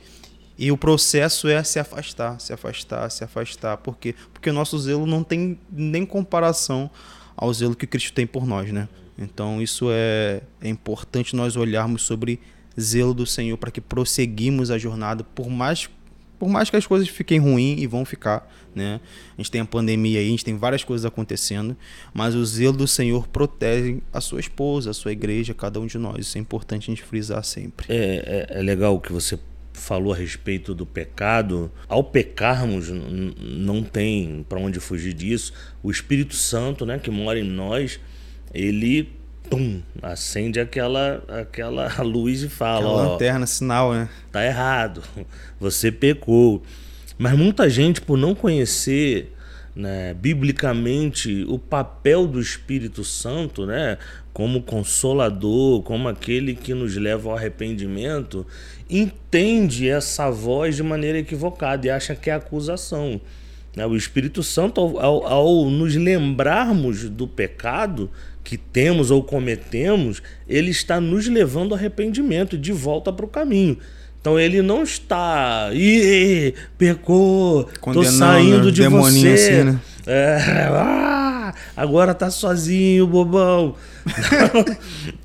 [0.60, 3.78] E o processo é se afastar, se afastar, se afastar.
[3.78, 4.14] Por quê?
[4.30, 6.90] Porque o nosso zelo não tem nem comparação
[7.34, 8.86] ao zelo que Cristo tem por nós, né?
[9.16, 12.38] Então isso é, é importante nós olharmos sobre
[12.78, 15.88] zelo do Senhor para que prosseguimos a jornada, por mais
[16.38, 18.98] por mais que as coisas fiquem ruins e vão ficar, né?
[19.36, 21.76] A gente tem a pandemia aí, a gente tem várias coisas acontecendo,
[22.14, 25.98] mas o zelo do Senhor protege a sua esposa, a sua igreja, cada um de
[25.98, 26.26] nós.
[26.26, 27.86] Isso é importante a gente frisar sempre.
[27.90, 29.38] É, é, é legal que você
[29.80, 31.70] falou a respeito do pecado.
[31.88, 35.52] Ao pecarmos, não tem para onde fugir disso.
[35.82, 37.98] O Espírito Santo, né, que mora em nós,
[38.54, 39.10] ele
[39.48, 44.08] pum, acende aquela, aquela luz e fala: aquela ó, lanterna, sinal, né?
[44.30, 45.02] Tá errado,
[45.58, 46.62] você pecou.
[47.18, 49.34] Mas muita gente, por não conhecer
[49.74, 53.98] né, biblicamente o papel do Espírito Santo, né,
[54.32, 58.46] como consolador, como aquele que nos leva ao arrependimento,
[58.88, 63.20] entende essa voz de maneira equivocada e acha que é acusação.
[63.74, 63.86] Né?
[63.86, 68.10] O Espírito Santo, ao, ao, nos lembrarmos do pecado,
[68.42, 73.78] que temos ou cometemos, ele está nos levando ao arrependimento, de volta para o caminho.
[74.20, 78.70] Então ele não está, ih, pecou, tô saindo né?
[78.70, 79.28] de você.
[79.28, 79.80] Assim, né?
[80.06, 83.74] é, ah, agora tá sozinho, bobão.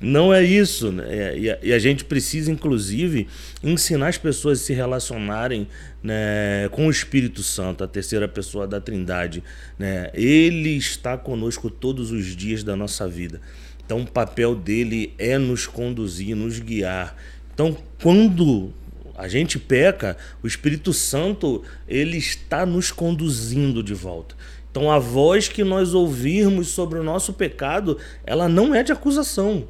[0.28, 0.90] não é isso.
[0.90, 1.38] Né?
[1.38, 3.28] E, a, e, a, gente precisa, inclusive,
[3.62, 5.68] ensinar as pessoas a se relacionarem
[6.02, 9.44] né, com o Espírito Santo, a terceira pessoa da Trindade.
[9.78, 10.10] Né?
[10.14, 13.42] Ele está conosco todos os dias da nossa vida.
[13.84, 17.14] Então, o papel dele é nos conduzir, nos guiar.
[17.52, 18.72] Então, quando
[19.16, 24.34] a gente peca, o Espírito Santo ele está nos conduzindo de volta.
[24.70, 29.66] Então a voz que nós ouvirmos sobre o nosso pecado, ela não é de acusação.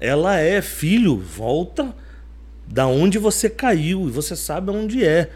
[0.00, 1.94] Ela é, filho, volta
[2.66, 5.30] da onde você caiu e você sabe onde é.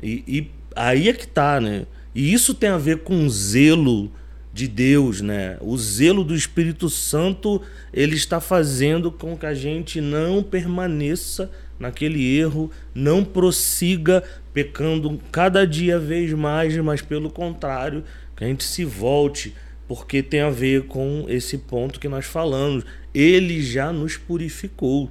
[0.00, 1.86] E, e aí é que tá, né?
[2.14, 4.10] E isso tem a ver com zelo
[4.52, 5.56] de Deus, né?
[5.60, 7.60] O zelo do Espírito Santo,
[7.92, 15.66] ele está fazendo com que a gente não permaneça naquele erro, não prossiga pecando cada
[15.66, 18.04] dia vez mais, mas pelo contrário,
[18.36, 19.54] que a gente se volte,
[19.88, 22.84] porque tem a ver com esse ponto que nós falamos.
[23.12, 25.10] Ele já nos purificou.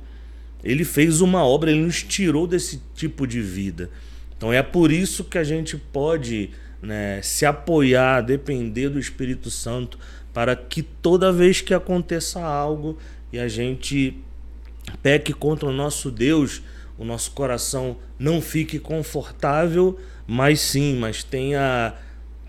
[0.63, 3.89] Ele fez uma obra, ele nos tirou desse tipo de vida.
[4.37, 6.51] Então é por isso que a gente pode
[6.81, 9.97] né, se apoiar, depender do Espírito Santo,
[10.33, 12.97] para que toda vez que aconteça algo
[13.33, 14.17] e a gente
[15.01, 16.61] peque contra o nosso Deus,
[16.97, 19.97] o nosso coração não fique confortável,
[20.27, 21.95] mas sim, mas tenha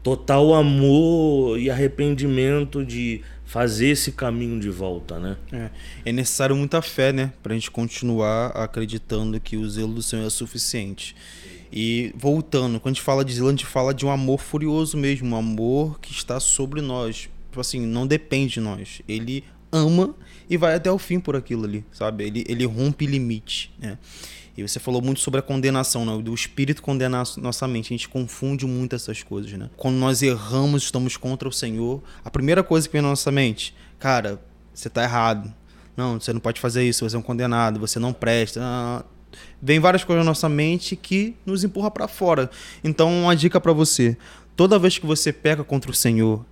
[0.03, 5.37] total amor e arrependimento de fazer esse caminho de volta, né?
[5.53, 5.70] É,
[6.07, 10.24] é necessário muita fé, né, para a gente continuar acreditando que o zelo do Senhor
[10.24, 11.16] é suficiente.
[11.72, 14.96] E voltando, quando a gente fala de zelo, a gente fala de um amor furioso
[14.96, 17.29] mesmo, um amor que está sobre nós.
[17.48, 19.03] Tipo assim, não depende de nós.
[19.09, 20.14] Ele ama
[20.51, 22.25] e vai até o fim por aquilo ali, sabe?
[22.25, 23.97] Ele, ele rompe limite, né?
[24.57, 26.21] E você falou muito sobre a condenação, né?
[26.21, 27.95] do espírito condenar nossa mente.
[27.95, 29.71] A gente confunde muito essas coisas, né?
[29.77, 33.75] Quando nós erramos, estamos contra o Senhor, a primeira coisa que vem na nossa mente,
[33.99, 34.43] cara,
[34.75, 35.55] você está errado.
[35.97, 38.61] Não, você não pode fazer isso, você é um condenado, você não presta.
[38.61, 39.05] Não,
[39.63, 42.51] Vem várias coisas na nossa mente que nos empurra para fora.
[42.83, 44.17] Então, uma dica para você:
[44.57, 46.45] toda vez que você peca contra o Senhor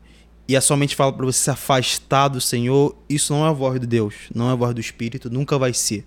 [0.48, 3.52] e a sua mente fala para você se afastar do Senhor, isso não é a
[3.52, 6.06] voz de Deus, não é a voz do Espírito, nunca vai ser.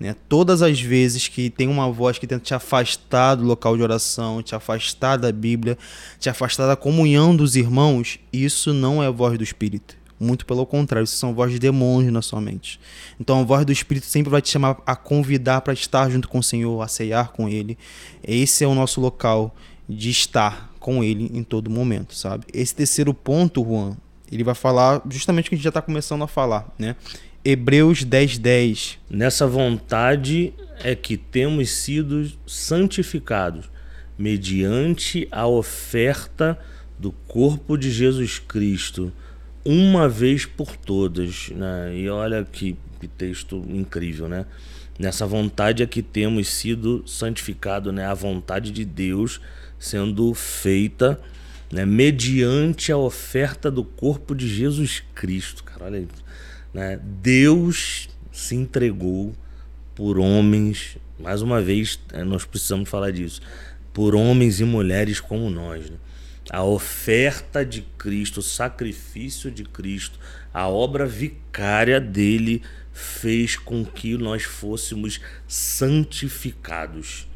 [0.00, 0.16] Né?
[0.26, 4.42] Todas as vezes que tem uma voz que tenta te afastar do local de oração,
[4.42, 5.76] te afastar da Bíblia,
[6.18, 9.96] te afastar da comunhão dos irmãos, isso não é a voz do Espírito.
[10.18, 12.80] Muito pelo contrário, isso são vozes de demônios na sua mente.
[13.20, 16.38] Então a voz do Espírito sempre vai te chamar a convidar para estar junto com
[16.38, 17.76] o Senhor, a ceiar com Ele.
[18.22, 19.54] Esse é o nosso local
[19.86, 22.44] de estar com Ele em todo momento, sabe?
[22.52, 23.96] Esse terceiro ponto, Juan,
[24.30, 26.94] ele vai falar justamente o que a gente já está começando a falar, né?
[27.42, 28.98] Hebreus 10, 10.
[29.08, 33.70] Nessa vontade é que temos sido santificados
[34.18, 36.58] mediante a oferta
[36.98, 39.10] do corpo de Jesus Cristo
[39.64, 41.48] uma vez por todas.
[41.48, 41.96] Né?
[41.96, 44.44] E olha que, que texto incrível, né?
[44.98, 48.04] Nessa vontade é que temos sido santificados, né?
[48.04, 49.40] A vontade de Deus
[49.84, 51.20] sendo feita
[51.70, 51.84] né?
[51.84, 55.62] mediante a oferta do corpo de Jesus Cristo.
[55.64, 56.08] Cara, olha aí.
[56.72, 57.00] Né?
[57.02, 59.34] Deus se entregou
[59.94, 62.24] por homens, mais uma vez, né?
[62.24, 63.40] nós precisamos falar disso,
[63.92, 65.88] por homens e mulheres como nós.
[65.90, 65.96] Né?
[66.50, 70.18] a oferta de Cristo, o sacrifício de Cristo,
[70.52, 77.26] a obra vicária dele fez com que nós fôssemos santificados.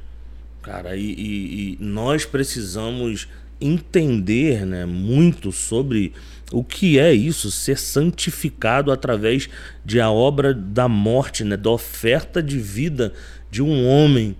[0.69, 3.27] Cara, e, e, e nós precisamos
[3.59, 6.13] entender né, muito sobre
[6.53, 9.49] o que é isso, ser santificado através
[9.83, 13.15] de a obra da morte, né, da oferta de vida
[13.51, 14.37] de um homem,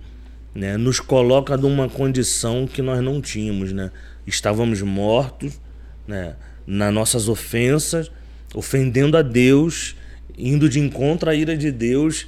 [0.53, 3.89] né, nos coloca numa condição que nós não tínhamos, né?
[4.27, 5.59] estávamos mortos
[6.07, 6.35] né,
[6.67, 8.11] nas nossas ofensas,
[8.53, 9.95] ofendendo a Deus,
[10.37, 12.27] indo de encontro à ira de Deus,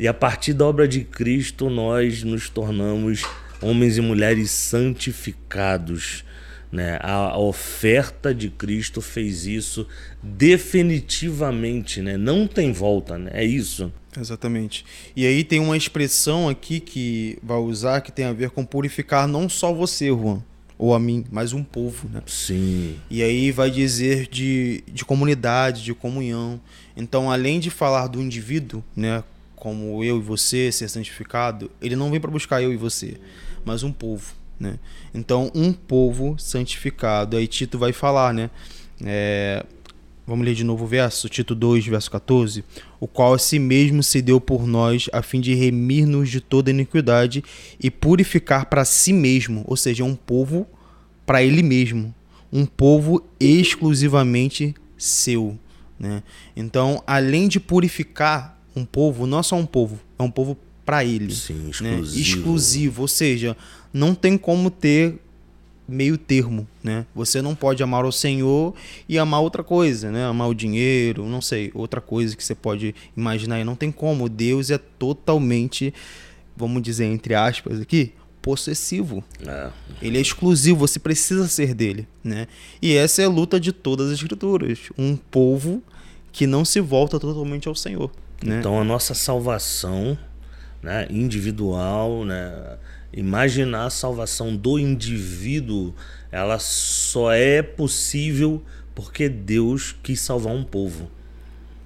[0.00, 3.26] e a partir da obra de Cristo nós nos tornamos
[3.62, 6.24] homens e mulheres santificados.
[6.70, 6.98] Né?
[7.02, 9.86] A, oferta de Cristo fez isso
[10.22, 12.16] definitivamente, né?
[12.16, 13.30] não tem volta, né?
[13.34, 13.92] é isso.
[14.18, 14.84] Exatamente.
[15.14, 19.26] E aí tem uma expressão aqui que vai usar que tem a ver com purificar
[19.26, 20.42] não só você, Juan,
[20.78, 22.22] ou a mim, mas um povo, né?
[22.26, 22.96] Sim.
[23.08, 26.60] E aí vai dizer de, de comunidade, de comunhão.
[26.96, 29.22] Então, além de falar do indivíduo, né,
[29.54, 33.16] como eu e você ser santificado, ele não vem para buscar eu e você,
[33.64, 34.78] mas um povo, né?
[35.14, 37.36] Então, um povo santificado.
[37.36, 38.50] Aí Tito vai falar, né?
[39.04, 39.64] É,
[40.24, 42.64] Vamos ler de novo o verso, Tito 2, verso 14.
[43.00, 46.70] O qual a si mesmo se deu por nós, a fim de remir-nos de toda
[46.70, 47.42] iniquidade
[47.80, 50.66] e purificar para si mesmo, ou seja, um povo
[51.26, 52.14] para ele mesmo,
[52.52, 55.58] um povo exclusivamente seu.
[55.98, 56.22] Né?
[56.54, 60.56] Então, além de purificar um povo, não é só um povo, é um povo
[60.92, 61.34] para ele.
[61.34, 61.70] Sim, né?
[61.70, 62.20] exclusivo.
[62.20, 63.02] exclusivo.
[63.02, 63.56] Ou seja,
[63.94, 65.14] não tem como ter
[65.88, 67.06] meio termo, né?
[67.14, 68.74] Você não pode amar o Senhor
[69.08, 70.26] e amar outra coisa, né?
[70.26, 73.64] Amar o dinheiro, não sei, outra coisa que você pode imaginar aí.
[73.64, 74.28] Não tem como.
[74.28, 75.94] Deus é totalmente,
[76.54, 79.24] vamos dizer entre aspas aqui, possessivo.
[79.46, 79.70] É.
[80.02, 82.46] Ele é exclusivo, você precisa ser dele, né?
[82.82, 84.90] E essa é a luta de todas as escrituras.
[84.98, 85.82] Um povo
[86.30, 88.10] que não se volta totalmente ao Senhor,
[88.44, 88.58] né?
[88.58, 90.18] Então a nossa salvação,
[90.82, 92.76] né, individual, né,
[93.12, 95.94] imaginar a salvação do indivíduo,
[96.30, 98.62] ela só é possível
[98.94, 101.10] porque Deus quis salvar um povo.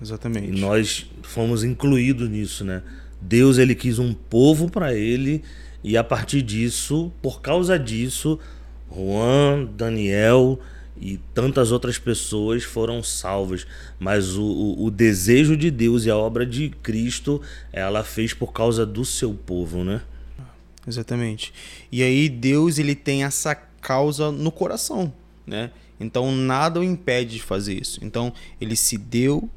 [0.00, 0.48] Exatamente.
[0.48, 2.82] E nós fomos incluídos nisso, né?
[3.20, 5.42] Deus ele quis um povo para ele
[5.82, 8.38] e a partir disso, por causa disso,
[8.94, 10.60] Juan, Daniel
[11.00, 13.66] e tantas outras pessoas foram salvas.
[13.98, 17.40] Mas o, o, o, desejo de Deus e a obra de Cristo,
[17.72, 20.02] ela fez por causa do seu povo, né?
[20.86, 21.52] Exatamente.
[21.90, 25.12] E aí Deus ele tem essa causa no coração,
[25.46, 25.70] né?
[25.98, 28.00] Então nada o impede de fazer isso.
[28.02, 29.48] Então ele se deu,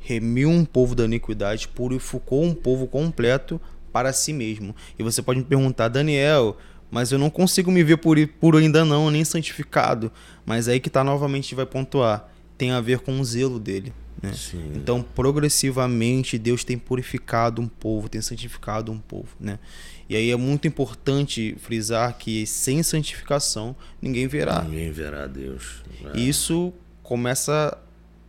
[0.00, 3.60] remiu um povo da iniquidade, purificou um povo completo
[3.92, 4.74] para si mesmo.
[4.98, 6.56] E você pode me perguntar, Daniel,
[6.92, 10.12] mas eu não consigo me ver puro, puro ainda não, nem santificado.
[10.44, 12.28] Mas aí que tá novamente vai pontuar.
[12.58, 13.94] Tem a ver com o zelo dele.
[14.22, 14.30] Né?
[14.76, 19.28] Então, progressivamente, Deus tem purificado um povo, tem santificado um povo.
[19.40, 19.58] Né?
[20.06, 24.62] E aí é muito importante frisar que sem santificação ninguém verá.
[24.62, 25.82] Ninguém verá Deus.
[26.12, 26.18] É.
[26.20, 27.76] Isso começa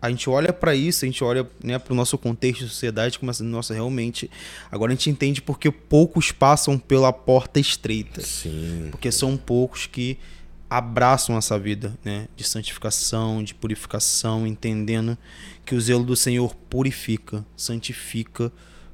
[0.03, 3.17] a gente olha para isso, a gente olha né, para o nosso contexto de sociedade,
[3.17, 4.29] começa, nossa, realmente,
[4.69, 8.19] agora a gente entende porque poucos passam pela porta estreita.
[8.19, 8.89] Sim.
[8.91, 10.17] Porque são poucos que
[10.69, 15.17] abraçam essa vida né, de santificação, de purificação, entendendo
[15.65, 18.51] que o zelo do Senhor purifica, santifica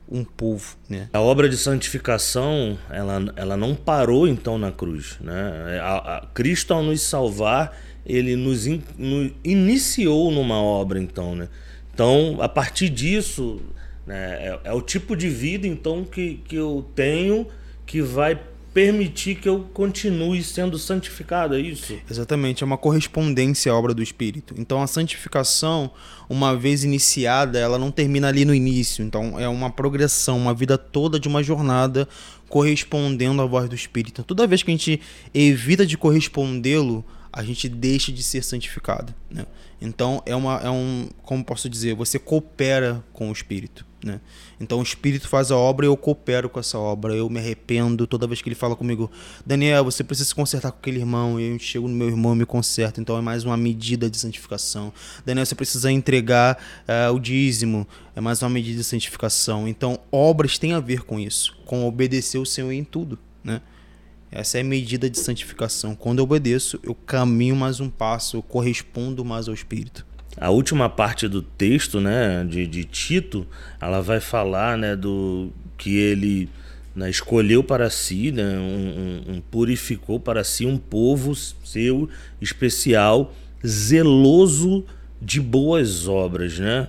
[0.08, 1.10] um povo, né?
[1.12, 5.80] A obra de santificação, ela, ela não parou então na cruz, né?
[5.82, 7.76] A, a Cristo ao nos salvar,
[8.10, 11.48] ele nos, in, nos iniciou numa obra, então, né?
[11.94, 13.62] Então, a partir disso,
[14.08, 17.46] né, é, é, o tipo de vida, então, que, que eu tenho
[17.86, 18.40] que vai
[18.74, 21.98] permitir que eu continue sendo santificado, é isso?
[22.10, 24.54] Exatamente, é uma correspondência à obra do Espírito.
[24.58, 25.92] Então, a santificação,
[26.30, 29.04] uma vez iniciada, ela não termina ali no início.
[29.04, 32.08] Então, é uma progressão, uma vida toda de uma jornada
[32.48, 34.24] correspondendo à voz do Espírito.
[34.24, 35.02] Toda vez que a gente
[35.34, 39.14] evita de correspondê-lo, a gente deixa de ser santificado.
[39.30, 39.46] Né?
[39.82, 43.86] Então é uma é um como posso dizer você coopera com o Espírito.
[44.04, 44.22] Né?
[44.60, 47.14] Então o Espírito faz a obra e eu coopero com essa obra.
[47.14, 49.12] Eu me arrependo toda vez que ele fala comigo,
[49.46, 51.40] Daniel, você precisa se consertar com aquele irmão.
[51.40, 53.02] E eu chego no meu irmão e me conserto.
[53.02, 54.94] Então é mais uma medida de santificação.
[55.26, 57.88] Daniel, você precisa entregar uh, o dízimo.
[58.16, 59.68] É mais uma medida de santificação.
[59.68, 63.20] Então obras têm a ver com isso, com obedecer o Senhor em tudo.
[63.44, 63.62] Né?
[64.32, 65.96] Essa é a medida de santificação.
[65.96, 70.06] Quando eu obedeço, eu caminho mais um passo, eu correspondo mais ao Espírito.
[70.38, 73.46] A última parte do texto, né, de, de Tito,
[73.82, 76.48] ela vai falar, né, do que ele
[76.96, 82.08] né, escolheu para si, né, um, um, purificou para si um povo seu
[82.40, 83.34] especial,
[83.66, 84.86] zeloso
[85.22, 86.88] de boas obras, né?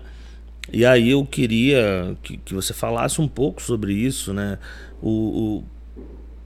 [0.73, 4.59] E aí eu queria que, que você falasse um pouco sobre isso, né?
[5.03, 5.65] O, o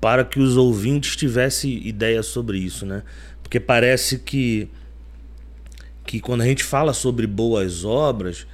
[0.05, 3.03] para que os ouvintes tivessem ideia sobre isso, né?
[3.43, 4.69] Porque parece que
[6.05, 8.47] que quando a gente fala sobre boas obras,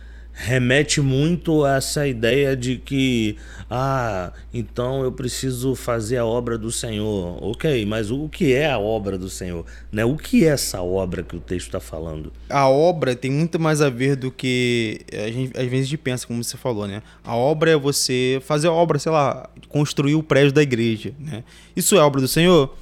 [0.42, 3.36] remete muito a essa ideia de que,
[3.70, 7.38] ah, então eu preciso fazer a obra do Senhor.
[7.44, 9.66] Ok, mas o que é a obra do Senhor?
[9.92, 10.02] Né?
[10.02, 12.32] O que é essa obra que o texto está falando?
[12.48, 15.98] A obra tem muito mais a ver do que a gente, às vezes a gente
[15.98, 17.02] pensa, como você falou, né?
[17.22, 21.44] A obra é você fazer a obra, sei lá, construir o prédio da igreja, né?
[21.76, 22.74] Isso é obra do Senhor?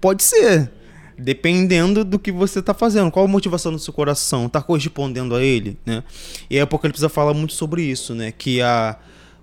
[0.00, 0.70] Pode ser,
[1.18, 3.10] dependendo do que você está fazendo.
[3.10, 4.46] Qual a motivação do seu coração?
[4.46, 6.02] Está correspondendo a ele, né?
[6.50, 8.32] E ele precisa falar muito sobre isso, né?
[8.32, 8.98] Que a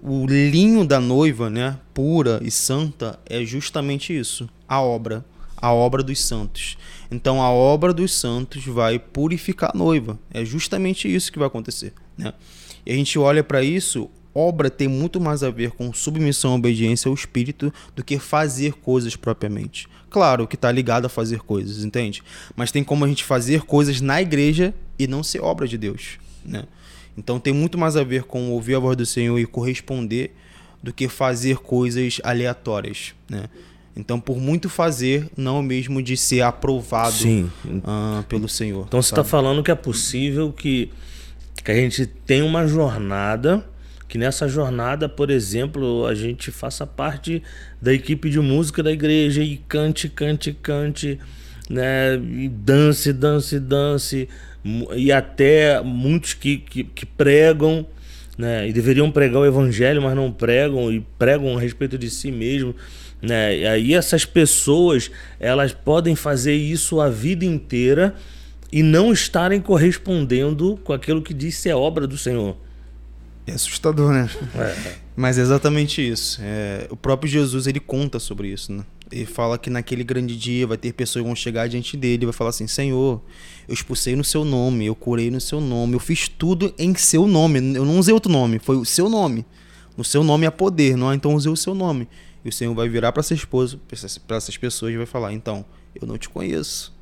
[0.05, 5.23] o linho da noiva, né, pura e santa, é justamente isso, a obra,
[5.55, 6.77] a obra dos santos.
[7.09, 10.19] Então a obra dos santos vai purificar a noiva.
[10.33, 12.33] É justamente isso que vai acontecer, né?
[12.85, 16.55] E a gente olha para isso, obra tem muito mais a ver com submissão e
[16.57, 19.87] obediência ao espírito do que fazer coisas propriamente.
[20.13, 22.21] Claro que está ligado a fazer coisas, entende?
[22.55, 26.19] Mas tem como a gente fazer coisas na igreja e não ser obra de Deus,
[26.45, 26.65] né?
[27.17, 30.35] Então tem muito mais a ver com ouvir a voz do Senhor e corresponder
[30.83, 33.45] do que fazer coisas aleatórias, né?
[33.95, 38.85] Então, por muito fazer, não é mesmo de ser aprovado uh, pelo Senhor.
[38.87, 40.89] Então, você está falando que é possível que
[41.63, 43.65] que a gente tem uma jornada,
[44.07, 47.41] que nessa jornada, por exemplo, a gente faça parte
[47.81, 51.19] da equipe de música da igreja e cante, cante, cante,
[51.69, 52.15] né?
[52.15, 54.29] E dance, dance, dance,
[54.95, 57.85] e até muitos que, que, que pregam,
[58.37, 58.67] né?
[58.67, 62.75] E deveriam pregar o evangelho, mas não pregam e pregam a respeito de si mesmo.
[63.21, 63.59] Né?
[63.59, 68.13] E aí essas pessoas elas podem fazer isso a vida inteira
[68.69, 72.57] e não estarem correspondendo com aquilo que diz ser obra do Senhor.
[73.45, 74.29] É assustador, né?
[74.55, 74.95] É.
[75.15, 76.39] Mas é exatamente isso.
[76.41, 78.83] É, o próprio Jesus ele conta sobre isso, né?
[79.11, 82.25] Ele fala que naquele grande dia vai ter pessoas que vão chegar diante dele e
[82.25, 83.21] vai falar assim: Senhor,
[83.67, 87.27] eu expulsei no seu nome, eu curei no seu nome, eu fiz tudo em seu
[87.27, 87.59] nome.
[87.75, 89.45] Eu não usei outro nome, foi o seu nome.
[89.95, 91.13] No seu nome há poder, não?
[91.13, 92.07] Então usei o seu nome.
[92.43, 93.79] E o Senhor vai virar para essa esposa,
[94.25, 95.63] para essas pessoas e vai falar: Então,
[95.93, 96.93] eu não te conheço.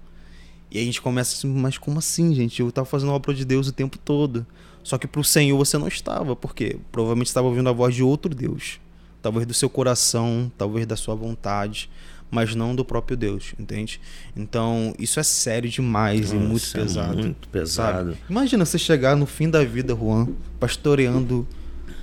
[0.69, 2.59] E aí a gente começa assim: Mas como assim, gente?
[2.59, 4.45] Eu estava fazendo a obra de Deus o tempo todo.
[4.83, 8.03] Só que para o Senhor você não estava, porque provavelmente estava ouvindo a voz de
[8.03, 8.79] outro Deus.
[9.21, 11.89] Talvez do seu coração, talvez da sua vontade,
[12.31, 14.01] mas não do próprio Deus, entende?
[14.35, 17.17] Então, isso é sério demais Nossa, e muito é pesado.
[17.17, 18.09] Muito pesado.
[18.11, 18.17] Sabe?
[18.29, 20.27] Imagina você chegar no fim da vida, Juan,
[20.59, 21.45] pastoreando,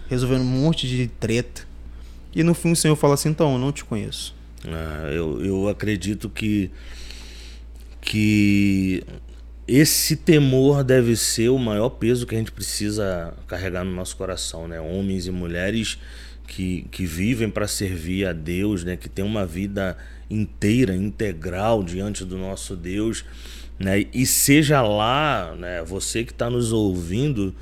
[0.09, 1.68] resolvendo um monte de treta
[2.35, 4.35] e no fim o Senhor fala assim: então, eu não te conheço.
[4.64, 6.70] Ah, eu, eu acredito que,
[8.01, 9.03] que
[9.69, 14.66] esse temor deve ser o maior peso que a gente precisa carregar no nosso coração,
[14.66, 14.81] né?
[14.81, 15.99] Homens e mulheres
[16.47, 18.97] que, que vivem para servir a Deus, né?
[18.97, 19.95] Que tem uma vida
[20.31, 23.27] inteira, integral diante do nosso Deus,
[23.79, 24.07] né?
[24.14, 25.85] E seja lá, né?
[25.85, 27.55] Você que está nos ouvindo,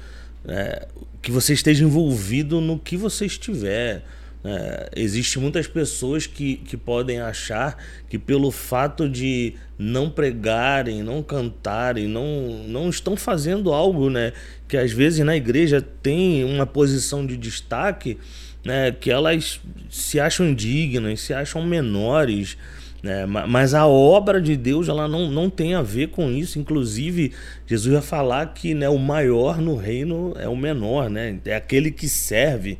[0.45, 0.83] né?
[1.21, 4.05] que você esteja envolvido no que você estiver
[4.49, 7.77] é, existe muitas pessoas que, que podem achar
[8.09, 14.33] que pelo fato de não pregarem, não cantarem, não, não estão fazendo algo, né?
[14.69, 18.19] Que às vezes na igreja tem uma posição de destaque,
[18.65, 18.93] né?
[18.93, 22.57] Que elas se acham indignas, se acham menores,
[23.03, 23.27] né?
[23.27, 26.61] Mas a obra de Deus ela não, não tem a ver com isso.
[26.61, 27.33] Inclusive,
[27.67, 31.37] Jesus vai falar que né, o maior no reino é o menor, né?
[31.45, 32.79] É aquele que serve.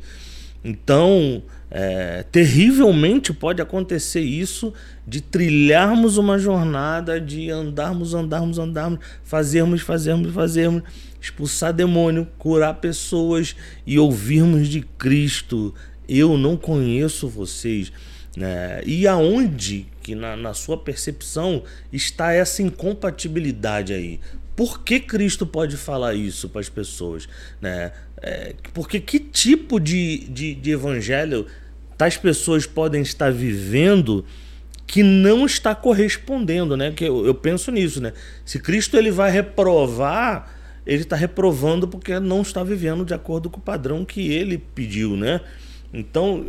[0.63, 4.73] Então, é, terrivelmente pode acontecer isso
[5.05, 10.83] de trilharmos uma jornada, de andarmos, andarmos, andarmos, fazermos, fazermos, fazermos,
[11.21, 13.55] expulsar demônio, curar pessoas
[13.85, 15.73] e ouvirmos de Cristo.
[16.07, 17.91] Eu não conheço vocês.
[18.35, 18.81] Né?
[18.85, 24.21] E aonde que na, na sua percepção está essa incompatibilidade aí?
[24.55, 27.27] Por que Cristo pode falar isso para as pessoas?
[27.61, 27.91] Né?
[28.21, 31.45] É, porque que tipo de, de, de evangelho
[31.97, 34.25] tais pessoas podem estar vivendo
[34.85, 36.91] que não está correspondendo, né?
[36.91, 38.13] Que eu, eu, penso nisso, né?
[38.45, 40.49] Se Cristo ele vai reprovar,
[40.85, 45.17] ele está reprovando porque não está vivendo de acordo com o padrão que ele pediu,
[45.17, 45.41] né?
[45.93, 46.45] Então,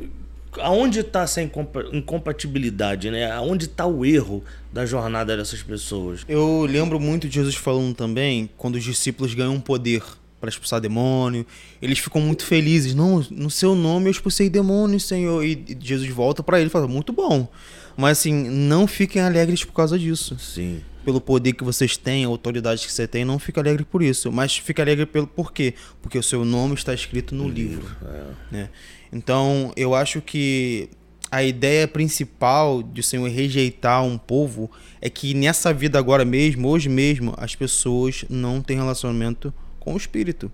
[0.60, 3.30] aonde está essa incompatibilidade, né?
[3.32, 6.24] Aonde está o erro da jornada dessas pessoas?
[6.28, 10.02] Eu lembro muito de Jesus falando também quando os discípulos ganham poder
[10.40, 11.44] para expulsar demônio.
[11.80, 12.94] Eles ficam muito felizes.
[12.94, 15.44] Não, no seu nome eu expulsei demônio, Senhor.
[15.44, 17.48] E Jesus volta para ele e fala: muito bom.
[17.96, 20.38] Mas assim, não fiquem alegres por causa disso.
[20.38, 20.80] Sim.
[21.04, 24.30] Pelo poder que vocês têm, a autoridade que você tem, não fique alegre por isso.
[24.30, 25.74] Mas fique alegre pelo porquê?
[26.00, 27.80] Porque o seu nome está escrito no, livro.
[27.80, 27.96] livro.
[28.06, 28.24] É.
[28.52, 28.70] Né?
[29.12, 30.90] Então, eu acho que
[31.30, 34.70] a ideia principal de o Senhor rejeitar um povo
[35.00, 39.96] é que nessa vida agora mesmo, hoje mesmo, as pessoas não têm relacionamento com o
[39.96, 40.50] espírito.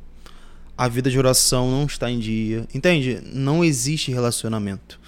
[0.76, 2.66] A vida de oração não está em dia.
[2.74, 3.20] Entende?
[3.32, 4.99] Não existe relacionamento.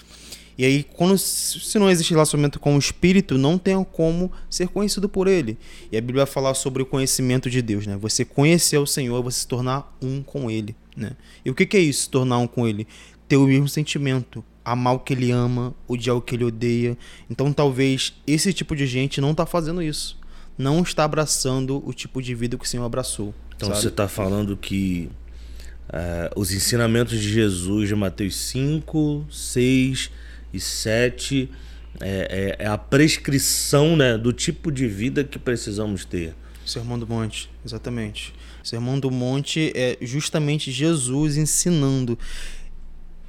[0.59, 5.07] E aí, quando, se não existe relacionamento com o Espírito, não tem como ser conhecido
[5.07, 5.59] por Ele.
[5.93, 7.97] E a Bíblia vai falar sobre o conhecimento de Deus, né?
[7.99, 11.13] Você conhecer o Senhor, você se tornar um com Ele, né?
[11.45, 12.87] E o que é isso, se tornar um com Ele?
[13.29, 16.97] Ter o mesmo sentimento, amar o que Ele ama, odiar o que Ele odeia.
[17.29, 20.19] Então, talvez esse tipo de gente não está fazendo isso.
[20.57, 23.35] Não está abraçando o tipo de vida que o Senhor abraçou.
[23.57, 23.81] Então sabe?
[23.81, 25.11] você está falando que
[25.89, 30.11] uh, os ensinamentos de Jesus de Mateus 5, 6
[30.53, 31.51] e 7
[32.01, 36.35] é, é, é, a prescrição né, do tipo de vida que precisamos ter.
[36.65, 38.35] Sermão do Monte, exatamente.
[38.63, 42.19] Sermão do Monte é justamente Jesus ensinando.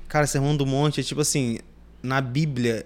[0.07, 1.59] Cara, Sermão do Monte é tipo assim,
[2.01, 2.83] na Bíblia,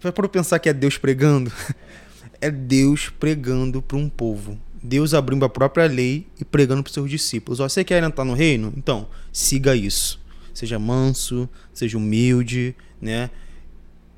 [0.00, 1.52] para pensar que é Deus pregando,
[2.40, 4.58] é Deus pregando para um povo.
[4.88, 7.60] Deus abrindo a própria lei e pregando para os seus discípulos.
[7.60, 8.72] Ó, você quer entrar no reino?
[8.76, 10.18] Então, siga isso.
[10.54, 13.30] Seja manso, seja humilde, né?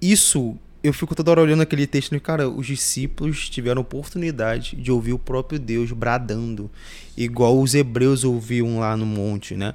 [0.00, 4.90] Isso eu fico toda hora olhando aquele texto e, cara, os discípulos tiveram oportunidade de
[4.90, 6.70] ouvir o próprio Deus bradando,
[7.16, 9.74] igual os hebreus ouviam lá no monte, né?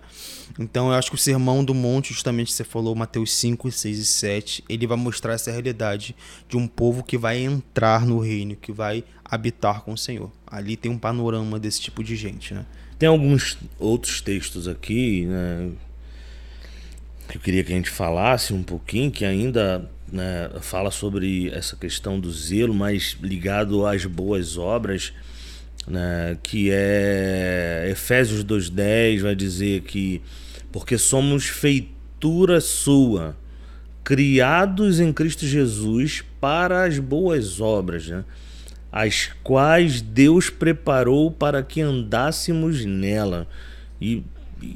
[0.57, 4.05] Então eu acho que o sermão do monte, justamente você falou, Mateus 5, 6 e
[4.05, 6.15] 7, ele vai mostrar essa realidade
[6.49, 10.31] de um povo que vai entrar no reino, que vai habitar com o Senhor.
[10.45, 12.65] Ali tem um panorama desse tipo de gente, né?
[12.97, 15.71] Tem alguns outros textos aqui, né?
[17.27, 21.75] Que eu queria que a gente falasse um pouquinho, que ainda né, fala sobre essa
[21.75, 25.11] questão do zelo, mas ligado às boas obras,
[25.87, 30.21] né, que é Efésios 2,10 vai dizer que
[30.71, 33.35] porque somos feitura sua,
[34.03, 38.23] criados em Cristo Jesus para as boas obras, né,
[38.95, 43.47] as quais Deus preparou para que andássemos nela.
[44.01, 44.23] E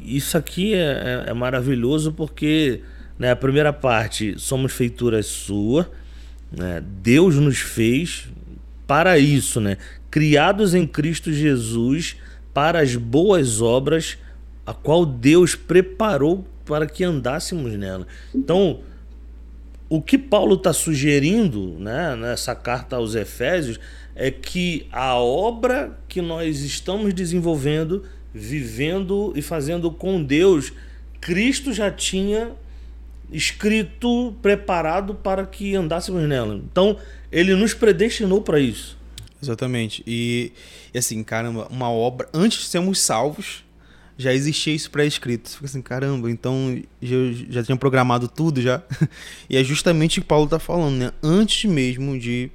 [0.06, 2.84] isso aqui é, é, é maravilhoso porque
[3.20, 3.32] né?
[3.32, 5.92] A primeira parte, somos feituras sua,
[6.50, 6.82] né?
[7.04, 8.30] Deus nos fez
[8.88, 9.78] para isso, né?
[10.10, 12.16] criados em Cristo Jesus
[12.54, 14.18] para as boas obras,
[14.66, 18.08] a qual Deus preparou para que andássemos nela.
[18.34, 18.80] Então,
[19.88, 23.80] o que Paulo está sugerindo né, nessa carta aos Efésios
[24.20, 28.04] é que a obra que nós estamos desenvolvendo,
[28.34, 30.74] vivendo e fazendo com Deus,
[31.22, 32.52] Cristo já tinha
[33.32, 36.54] escrito, preparado para que andássemos nela.
[36.56, 36.98] Então,
[37.32, 38.98] ele nos predestinou para isso.
[39.42, 40.04] Exatamente.
[40.06, 40.52] E,
[40.94, 42.28] e, assim, caramba, uma obra.
[42.34, 43.64] Antes de sermos salvos,
[44.18, 45.48] já existia isso pré-escrito.
[45.48, 47.16] Você fica assim, caramba, então já,
[47.50, 48.84] já tinha programado tudo já.
[49.50, 51.14] e é justamente o que Paulo está falando, né?
[51.24, 52.52] Antes mesmo de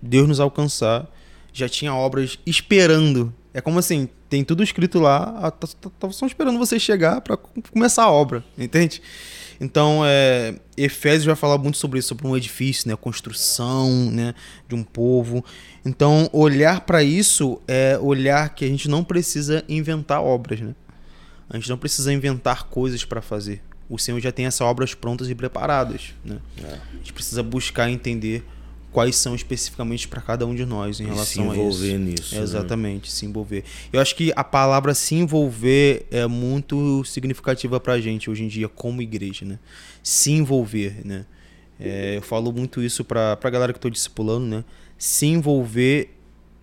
[0.00, 1.08] Deus nos alcançar,
[1.52, 3.32] já tinha obras esperando.
[3.52, 7.36] É como assim, tem tudo escrito lá, tá, tá, tá só esperando você chegar para
[7.36, 9.02] começar a obra, entende?
[9.60, 14.34] Então, é, Efésios vai falar muito sobre isso, sobre um edifício, né, construção, né,
[14.68, 15.44] de um povo.
[15.84, 20.74] Então, olhar para isso é olhar que a gente não precisa inventar obras, né?
[21.50, 23.62] A gente não precisa inventar coisas para fazer.
[23.88, 26.38] O Senhor já tem essas obras prontas e preparadas, né?
[26.62, 26.74] É.
[26.74, 28.44] A gente precisa buscar entender
[28.92, 31.54] quais são especificamente para cada um de nós em e relação a isso.
[31.54, 32.34] Se envolver nisso.
[32.34, 33.10] É, exatamente, né?
[33.10, 33.64] se envolver.
[33.92, 38.48] Eu acho que a palavra se envolver é muito significativa para a gente hoje em
[38.48, 39.58] dia como igreja, né?
[40.02, 41.26] Se envolver, né?
[41.78, 44.64] É, eu falo muito isso para a galera que estou discipulando, né?
[44.96, 46.14] Se envolver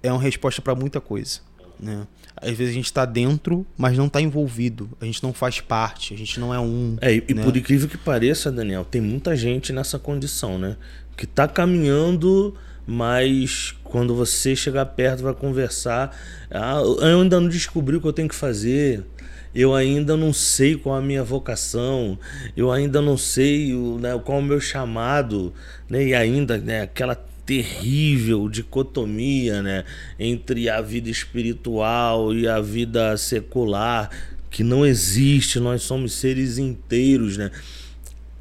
[0.04, 1.40] é uma resposta para muita coisa,
[1.80, 2.06] né?
[2.38, 4.90] Às vezes a gente está dentro, mas não está envolvido.
[5.00, 6.98] A gente não faz parte, a gente não é um.
[7.00, 7.44] É, e, né?
[7.44, 10.76] por incrível que pareça, Daniel, tem muita gente nessa condição, né?
[11.16, 12.56] Que está caminhando,
[12.86, 16.16] mas quando você chegar perto vai conversar,
[16.52, 19.04] ah, eu ainda não descobri o que eu tenho que fazer.
[19.54, 22.20] Eu ainda não sei qual a minha vocação,
[22.58, 25.54] eu ainda não sei o, né, qual o meu chamado,
[25.90, 29.86] né, e ainda né, aquela terrível dicotomia né,
[30.20, 34.10] entre a vida espiritual e a vida secular,
[34.50, 37.52] que não existe, nós somos seres inteiros, né?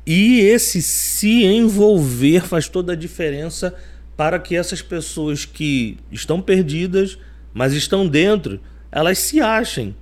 [0.07, 3.75] E esse se envolver faz toda a diferença
[4.17, 7.19] para que essas pessoas que estão perdidas,
[7.53, 8.61] mas estão dentro,
[8.93, 9.95] elas se achem.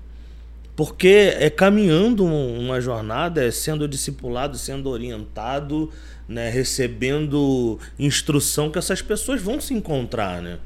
[0.75, 5.91] Porque é caminhando uma jornada, é sendo discipulado, sendo orientado,
[6.27, 10.59] né, recebendo instrução que essas pessoas vão se encontrar, né?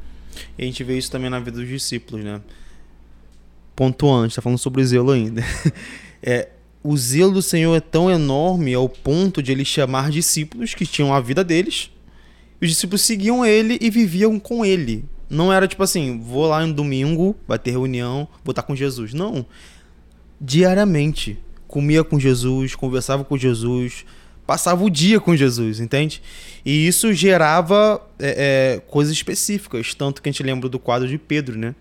[0.57, 2.41] E a gente vê isso também na vida dos discípulos, né?
[3.75, 5.43] Pontuante, está falando sobre zelo ainda.
[6.23, 6.49] é,
[6.87, 11.13] o zelo do Senhor é tão enorme ao ponto de ele chamar discípulos que tinham
[11.13, 11.91] a vida deles.
[12.63, 15.05] Os discípulos seguiam ele e viviam com ele.
[15.29, 19.13] Não era tipo assim, vou lá no domingo, vai ter reunião, vou estar com Jesus.
[19.13, 19.45] Não.
[20.41, 21.37] Diariamente.
[21.67, 24.07] Comia com Jesus, conversava com Jesus,
[24.47, 26.23] passava o dia com Jesus, entende?
[26.65, 29.93] E isso gerava é, é, coisas específicas.
[29.93, 31.75] Tanto que a gente lembra do quadro de Pedro, né?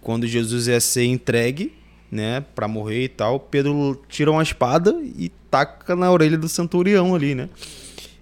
[0.00, 1.72] Quando Jesus ia ser entregue,
[2.10, 7.14] né, para morrer e tal, Pedro tira uma espada e taca na orelha do centurião
[7.14, 7.48] ali, né?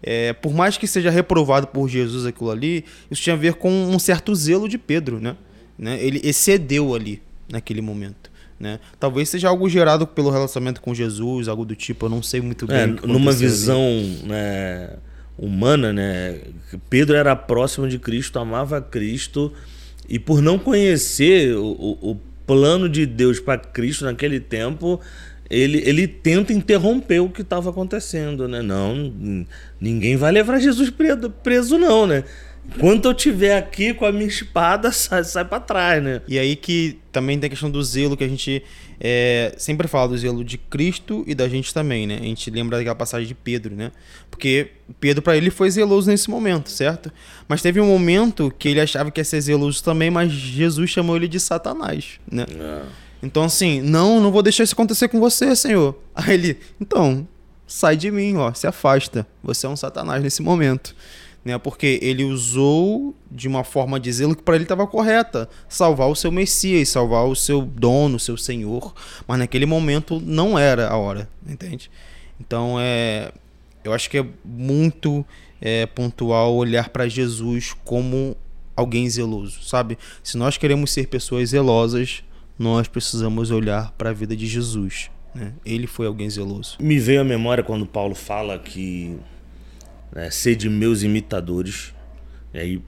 [0.06, 3.70] É, por mais que seja reprovado por Jesus aquilo ali, isso tinha a ver com
[3.70, 5.34] um certo zelo de Pedro, né?
[5.78, 5.98] né?
[5.98, 8.30] Ele excedeu ali naquele momento.
[8.60, 8.78] Né?
[9.00, 12.66] Talvez seja algo gerado pelo relacionamento com Jesus, algo do tipo, eu não sei muito
[12.66, 12.76] bem.
[12.76, 13.80] É, numa visão
[14.24, 14.90] né,
[15.38, 16.38] humana, né?
[16.90, 19.52] Pedro era próximo de Cristo, amava Cristo,
[20.08, 25.00] e por não conhecer o, o, o plano de Deus para Cristo naquele tempo,
[25.48, 28.62] ele, ele tenta interromper o que estava acontecendo, né?
[28.62, 29.46] Não,
[29.80, 32.24] ninguém vai levar Jesus preso, preso não, né?
[32.76, 36.22] Enquanto eu tiver aqui com a minha espada, sai, sai para trás, né?
[36.26, 38.62] E aí que também tem a questão do zelo que a gente
[39.00, 42.18] é, sempre fala do zelo de Cristo e da gente também, né?
[42.20, 43.92] A gente lembra daquela passagem de Pedro, né?
[44.30, 47.12] Porque Pedro para ele foi zeloso nesse momento, certo?
[47.46, 51.16] Mas teve um momento que ele achava que ia ser zeloso também, mas Jesus chamou
[51.16, 52.46] ele de Satanás, né?
[52.50, 52.82] É.
[53.22, 55.98] Então assim, não, não vou deixar isso acontecer com você, Senhor.
[56.14, 57.26] Aí ele, então,
[57.66, 59.26] sai de mim, ó, se afasta.
[59.42, 60.94] Você é um Satanás nesse momento
[61.44, 61.58] né?
[61.58, 66.14] Porque ele usou de uma forma de zelo que para ele estava correta, salvar o
[66.14, 68.94] seu Messias, salvar o seu dono, o seu Senhor,
[69.26, 71.90] mas naquele momento não era a hora, entende?
[72.40, 73.32] Então é,
[73.82, 75.24] eu acho que é muito
[75.60, 78.36] é, pontual olhar para Jesus como
[78.76, 79.98] alguém zeloso, sabe?
[80.22, 82.24] Se nós queremos ser pessoas zelosas,
[82.58, 85.10] nós precisamos olhar para a vida de Jesus.
[85.34, 85.52] Né?
[85.64, 86.76] Ele foi alguém zeloso.
[86.80, 89.18] Me veio à memória quando Paulo fala que
[90.14, 91.92] né, ser de meus imitadores.
[92.54, 92.82] E aí,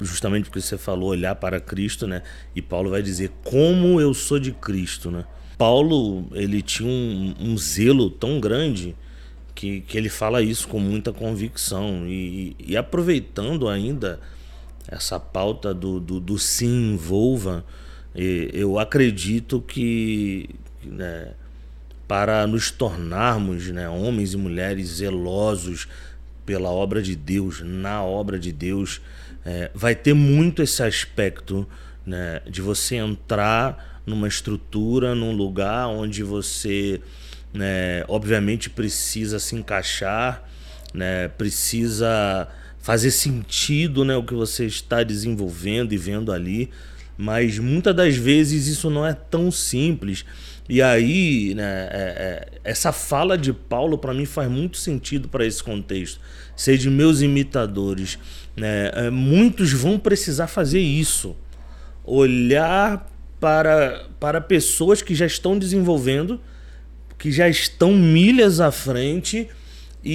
[0.00, 2.22] justamente porque você falou, olhar para Cristo, né?
[2.54, 5.24] E Paulo vai dizer como eu sou de Cristo, né?
[5.56, 8.94] Paulo, ele tinha um, um zelo tão grande
[9.54, 12.06] que, que ele fala isso com muita convicção.
[12.06, 14.20] E, e aproveitando ainda
[14.86, 17.64] essa pauta do, do, do se envolva,
[18.14, 20.48] eu acredito que
[20.82, 21.34] né,
[22.06, 25.86] para nos tornarmos né, homens e mulheres zelosos
[26.48, 29.02] pela obra de Deus, na obra de Deus,
[29.44, 31.68] é, vai ter muito esse aspecto
[32.06, 37.02] né, de você entrar numa estrutura, num lugar onde você,
[37.52, 40.42] né, obviamente, precisa se encaixar,
[40.94, 46.70] né, precisa fazer sentido né, o que você está desenvolvendo e vendo ali,
[47.18, 50.24] mas muitas das vezes isso não é tão simples.
[50.68, 55.44] E aí, né, é, é, essa fala de Paulo para mim faz muito sentido para
[55.44, 56.20] esse contexto.
[56.54, 58.18] Ser de meus imitadores.
[58.56, 58.90] Né?
[58.94, 61.34] É, muitos vão precisar fazer isso.
[62.04, 63.10] Olhar
[63.40, 66.40] para, para pessoas que já estão desenvolvendo,
[67.18, 69.48] que já estão milhas à frente
[70.04, 70.12] e,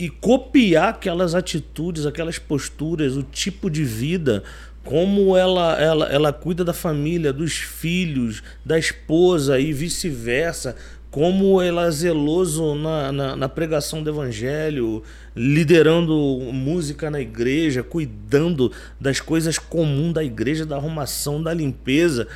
[0.00, 4.42] e, e copiar aquelas atitudes, aquelas posturas, o tipo de vida,
[4.84, 10.74] como ela, ela, ela cuida da família, dos filhos, da esposa e vice-versa,
[11.10, 15.02] como ela é zeloso na, na, na, pregação do evangelho,
[15.34, 16.14] liderando
[16.52, 22.28] música na igreja, cuidando das coisas comuns da igreja, da arrumação, da limpeza.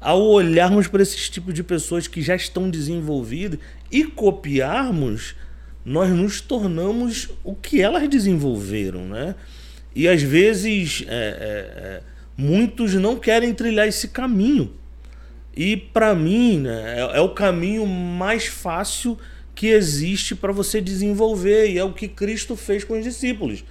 [0.00, 3.60] Ao olharmos para esses tipos de pessoas que já estão desenvolvidas
[3.90, 5.36] e copiarmos,
[5.84, 9.34] nós nos tornamos o que elas desenvolveram, né?
[9.94, 12.00] E às vezes é, é, é,
[12.36, 14.72] muitos não querem trilhar esse caminho.
[15.56, 19.18] E para mim né, é, é, o caminho mais fácil
[19.54, 21.70] que existe para você desenvolver.
[21.70, 23.64] E é o que Cristo fez com os discípulos.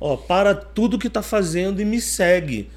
[0.00, 2.68] Ó, para tudo que está fazendo e me segue.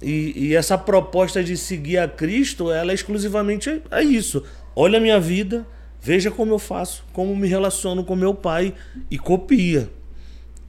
[0.00, 4.44] E, e, essa proposta de seguir a Cristo, ela é exclusivamente é isso.
[4.76, 5.66] Olha a minha vida,
[6.00, 8.74] veja como eu faço, como me relaciono com meu pai
[9.10, 9.90] e copia.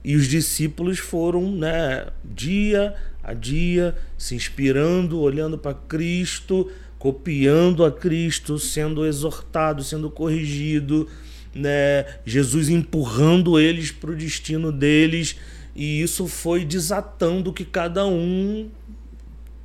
[0.03, 7.91] E os discípulos foram, né, dia a dia, se inspirando, olhando para Cristo, copiando a
[7.91, 11.07] Cristo, sendo exortado, sendo corrigido,
[11.53, 15.35] né, Jesus empurrando eles para o destino deles,
[15.75, 18.69] e isso foi desatando o que cada um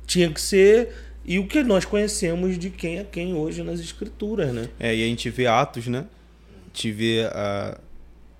[0.05, 0.93] tinha que ser
[1.25, 4.69] e o que nós conhecemos de quem é quem hoje nas escrituras, né?
[4.79, 6.05] É, e a gente vê Atos, né?
[6.49, 7.79] A gente vê a,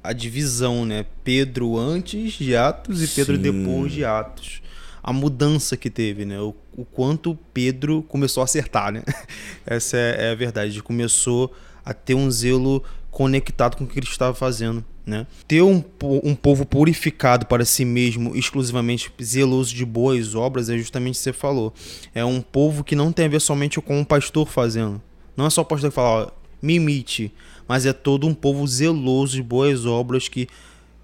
[0.08, 1.06] a divisão, né?
[1.24, 3.42] Pedro antes de Atos e Pedro Sim.
[3.42, 4.62] depois de Atos.
[5.02, 6.40] A mudança que teve, né?
[6.40, 9.04] O, o quanto Pedro começou a acertar, né?
[9.66, 10.82] Essa é, é a verdade.
[10.82, 11.54] Começou
[11.84, 14.84] a ter um zelo conectado com o que ele estava fazendo.
[15.06, 15.28] Né?
[15.48, 15.84] Ter um,
[16.24, 21.24] um povo purificado para si mesmo, exclusivamente zeloso de boas obras, é justamente o que
[21.24, 21.74] você falou.
[22.14, 25.00] É um povo que não tem a ver somente com o pastor fazendo.
[25.38, 27.32] Não é só o pastor que fala, ó, me imite
[27.68, 30.48] mas é todo um povo zeloso de boas obras que,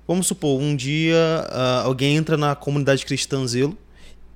[0.07, 1.17] vamos supor, um dia
[1.49, 3.77] uh, alguém entra na comunidade cristã zelo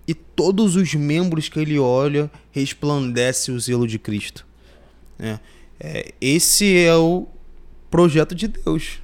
[0.08, 4.46] e todos os membros que ele olha resplandece o zelo de Cristo.
[5.20, 5.40] É,
[5.80, 7.28] é, esse é o
[7.90, 9.00] projeto de Deus.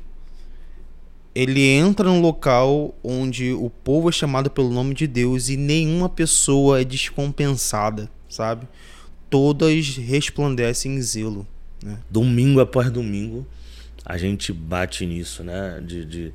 [1.34, 6.10] Ele entra num local onde o povo é chamado pelo nome de Deus e nenhuma
[6.10, 8.68] pessoa é descompensada, sabe?
[9.30, 11.48] Todas resplandecem em zelo.
[11.84, 11.98] Né?
[12.10, 13.46] Domingo após domingo,
[14.06, 15.82] a gente bate nisso, né?
[15.86, 16.34] De, de,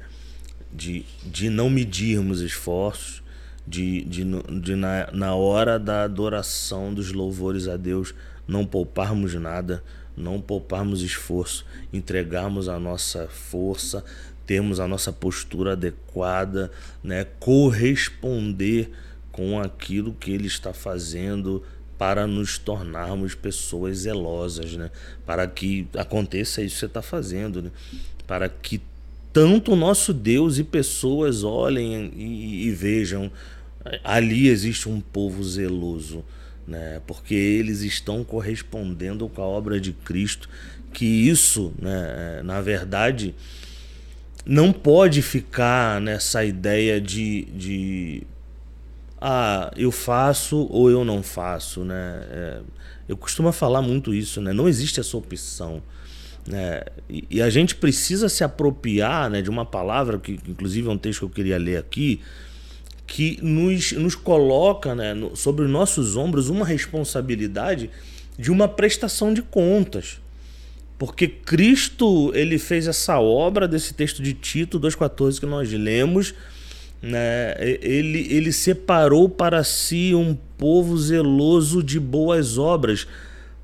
[0.73, 3.23] de, de não medirmos esforços,
[3.67, 4.25] de, de,
[4.61, 8.15] de na, na hora da adoração dos louvores a Deus,
[8.47, 9.83] não pouparmos nada,
[10.17, 14.05] não pouparmos esforço, entregarmos a nossa força,
[14.47, 16.71] termos a nossa postura adequada,
[17.03, 18.91] né, corresponder
[19.33, 21.63] com aquilo que ele está fazendo
[21.99, 24.91] para nos tornarmos pessoas zelosas, né?
[25.25, 27.71] Para que aconteça isso que você está fazendo, né?
[28.27, 28.81] Para que
[29.33, 33.31] tanto o nosso Deus e pessoas olhem e, e vejam
[34.03, 36.25] ali existe um povo zeloso,
[36.67, 37.01] né?
[37.07, 40.49] Porque eles estão correspondendo com a obra de Cristo,
[40.93, 43.35] que isso, né, na verdade,
[44.45, 48.23] não pode ficar nessa ideia de, de
[49.21, 52.23] ah, eu faço ou eu não faço, né?
[52.31, 52.61] É,
[53.09, 54.53] eu costumo falar muito isso, né?
[54.53, 55.83] Não existe essa opção.
[56.47, 56.83] Né?
[57.09, 60.99] E, e, a gente precisa se apropriar né, de uma palavra, que inclusive é um
[60.99, 62.21] texto que eu queria ler aqui,
[63.07, 67.91] que nos, nos coloca né, no, sobre nossos ombros uma responsabilidade
[68.39, 70.21] de uma prestação de contas.
[70.99, 76.35] Porque Cristo ele fez essa obra desse texto de Tito 2,14 que nós lemos
[77.03, 83.07] né, ele, ele separou para si um povo zeloso de boas obras.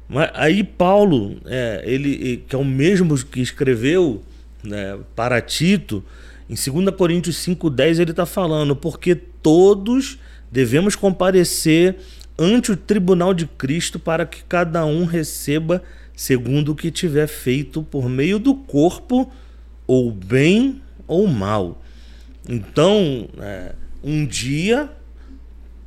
[0.09, 4.23] Mas aí Paulo, é, ele que é o mesmo que escreveu
[4.63, 6.05] né, para Tito,
[6.49, 10.19] em 2 Coríntios 5,10 ele está falando, porque todos
[10.51, 11.97] devemos comparecer
[12.39, 15.83] ante o tribunal de Cristo para que cada um receba
[16.15, 19.31] segundo o que tiver feito por meio do corpo,
[19.87, 21.82] ou bem ou mal.
[22.49, 24.91] Então, é, um dia,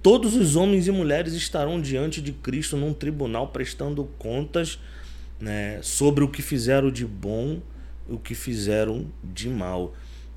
[0.01, 4.80] todos os homens e mulheres estarão diante de Cristo num tribunal prestando contas
[5.39, 7.60] né, sobre o que fizeram de bom
[8.10, 9.93] e o que fizeram de mal.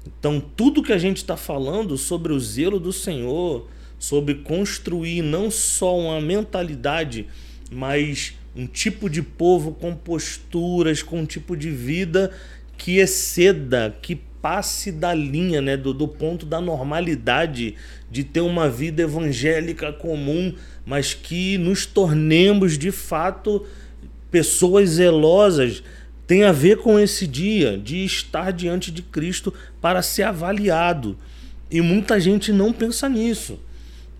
[0.07, 5.51] Então, tudo que a gente está falando sobre o zelo do Senhor, sobre construir não
[5.51, 7.27] só uma mentalidade,
[7.71, 12.33] mas um tipo de povo com posturas, com um tipo de vida
[12.77, 17.75] que exceda, que passe da linha, né, do, do ponto da normalidade
[18.11, 20.55] de ter uma vida evangélica comum,
[20.87, 23.67] mas que nos tornemos de fato
[24.31, 25.83] pessoas zelosas.
[26.27, 31.17] Tem a ver com esse dia de estar diante de Cristo para ser avaliado.
[31.71, 33.59] E muita gente não pensa nisso.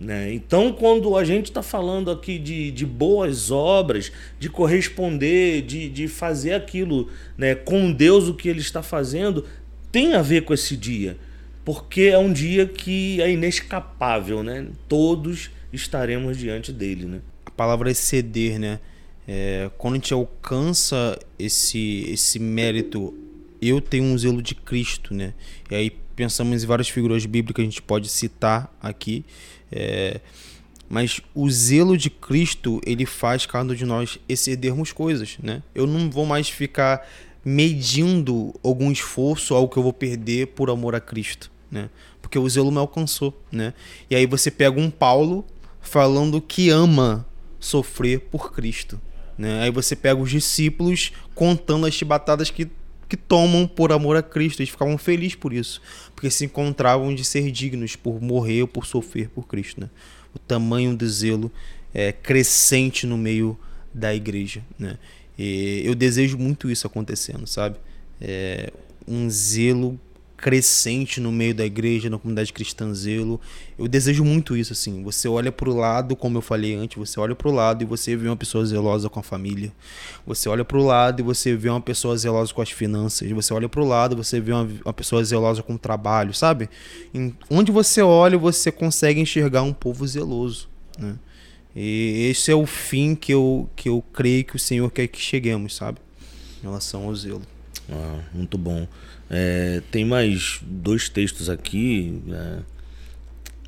[0.01, 0.33] Né?
[0.33, 6.07] Então, quando a gente está falando aqui de, de boas obras, de corresponder, de, de
[6.07, 9.45] fazer aquilo né, com Deus o que Ele está fazendo,
[9.91, 11.19] tem a ver com esse dia,
[11.65, 14.67] porque é um dia que é inescapável, né?
[14.89, 17.21] Todos estaremos diante dele, né?
[17.45, 18.81] A palavra é ceder, né?
[19.27, 23.15] É, quando a gente alcança esse, esse mérito,
[23.61, 25.35] eu tenho um zelo de Cristo, né?
[25.71, 29.25] E aí pensamos em várias figuras bíblicas que a gente pode citar aqui.
[29.71, 30.21] É,
[30.89, 35.63] mas o zelo de Cristo ele faz cada um de nós excedermos coisas, né?
[35.75, 37.07] Eu não vou mais ficar
[37.45, 41.89] medindo algum esforço, algo que eu vou perder por amor a Cristo, né?
[42.21, 43.73] Porque o zelo me alcançou, né?
[44.11, 45.45] E aí você pega um Paulo
[45.81, 47.27] falando que ama
[47.59, 49.01] sofrer por Cristo,
[49.37, 49.63] né?
[49.63, 52.69] Aí você pega os discípulos contando as chibatadas que
[53.09, 55.81] que tomam por amor a Cristo, eles ficavam felizes por isso,
[56.15, 59.89] porque se encontravam de ser dignos por morrer ou por sofrer por Cristo, né?
[60.35, 61.51] O tamanho do zelo
[61.95, 63.59] é crescente no meio
[63.95, 64.99] da igreja, né?
[65.39, 67.77] E eu desejo muito isso acontecendo, sabe?
[68.21, 68.73] É,
[69.07, 69.99] um zelo
[70.39, 73.41] crescente no meio da igreja, na comunidade cristã zelo.
[73.77, 75.03] Eu desejo muito isso, assim.
[75.03, 77.85] Você olha para o lado, como eu falei antes, você olha para o lado e
[77.85, 79.73] você vê uma pessoa zelosa com a família.
[80.25, 83.29] Você olha para o lado e você vê uma pessoa zelosa com as finanças.
[83.31, 86.33] Você olha para o lado e você vê uma, uma pessoa zelosa com o trabalho,
[86.33, 86.71] sabe?
[87.13, 91.17] Em, onde você olha, você consegue enxergar um povo zeloso, né?
[91.75, 95.21] E esse é o fim que eu, que eu creio que o Senhor quer que
[95.21, 95.99] cheguemos, sabe?
[96.61, 97.43] Em relação ao zelo.
[97.91, 98.87] Ah, muito bom.
[99.31, 102.63] É, tem mais dois textos aqui né,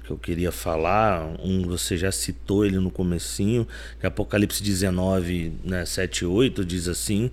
[0.04, 1.36] que eu queria falar.
[1.42, 3.66] Um você já citou ele no comecinho,
[3.98, 7.30] que é Apocalipse 19, né, 7 e 8, diz assim: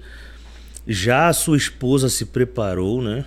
[0.85, 3.25] Já a sua esposa se preparou, né?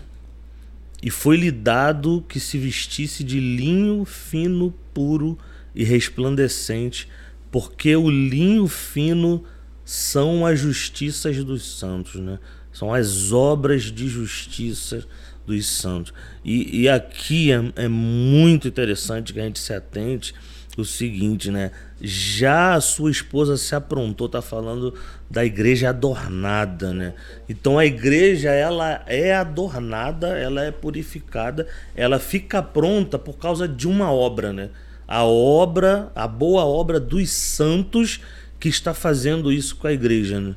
[1.03, 5.38] E foi-lhe dado que se vestisse de linho fino, puro
[5.74, 7.09] e resplandecente,
[7.51, 9.45] porque o linho fino
[9.85, 12.39] são as justiças dos santos, né?
[12.73, 15.05] São as obras de justiça
[15.45, 16.13] dos santos.
[16.45, 20.33] E, e aqui é, é muito interessante que a gente se atente
[20.77, 21.73] o seguinte, né?
[22.01, 24.95] Já a sua esposa se aprontou, tá falando
[25.29, 27.15] da igreja adornada, né?
[27.49, 33.87] Então a igreja ela é adornada, ela é purificada, ela fica pronta por causa de
[33.87, 34.71] uma obra, né?
[35.11, 38.21] A obra, a boa obra dos santos
[38.61, 40.41] que está fazendo isso com a igreja.
[40.41, 40.55] Né?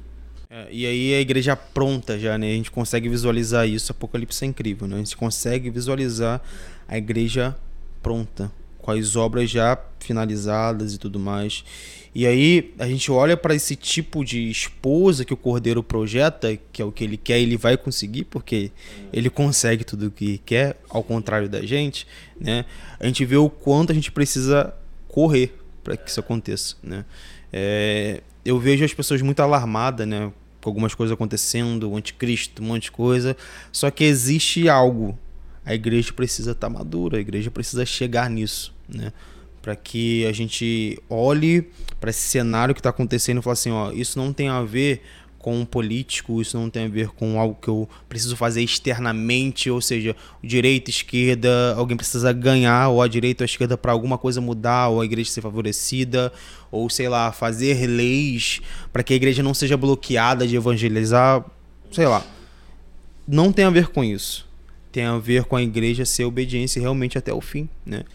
[0.48, 2.52] É, e aí a igreja pronta já, né?
[2.52, 3.92] A gente consegue visualizar isso.
[3.92, 4.98] Apocalipse é incrível, né?
[4.98, 6.40] A gente consegue visualizar
[6.88, 7.56] a igreja
[8.04, 8.52] pronta,
[8.84, 11.64] com as obras já finalizadas e tudo mais.
[12.14, 16.80] E aí a gente olha para esse tipo de esposa que o Cordeiro projeta, que
[16.80, 18.72] é o que ele quer, ele vai conseguir, porque
[19.12, 22.06] ele consegue tudo o que quer, ao contrário da gente,
[22.40, 22.66] né?
[23.00, 24.76] A gente vê o quanto a gente precisa
[25.08, 27.04] correr para que isso aconteça, né?
[27.52, 30.32] É, eu vejo as pessoas muito alarmadas, né?
[30.62, 33.36] Com algumas coisas acontecendo, o anticristo, um monte de coisa.
[33.72, 35.18] Só que existe algo.
[35.66, 39.12] A igreja precisa estar tá madura, a igreja precisa chegar nisso, né?
[39.62, 41.70] Para que a gente olhe
[42.00, 45.02] para esse cenário que está acontecendo e fale assim: ó, isso não tem a ver
[45.44, 49.70] com um político, isso não tem a ver com algo que eu preciso fazer externamente,
[49.70, 54.18] ou seja, direita, esquerda, alguém precisa ganhar, ou a direita ou a esquerda para alguma
[54.18, 56.32] coisa mudar, ou a igreja ser favorecida,
[56.72, 58.62] ou sei lá, fazer leis
[58.94, 61.44] para que a igreja não seja bloqueada de evangelizar,
[61.92, 62.26] sei lá.
[63.28, 64.48] Não tem a ver com isso.
[64.94, 68.06] Tem a ver com a igreja ser obediência realmente até o fim, né?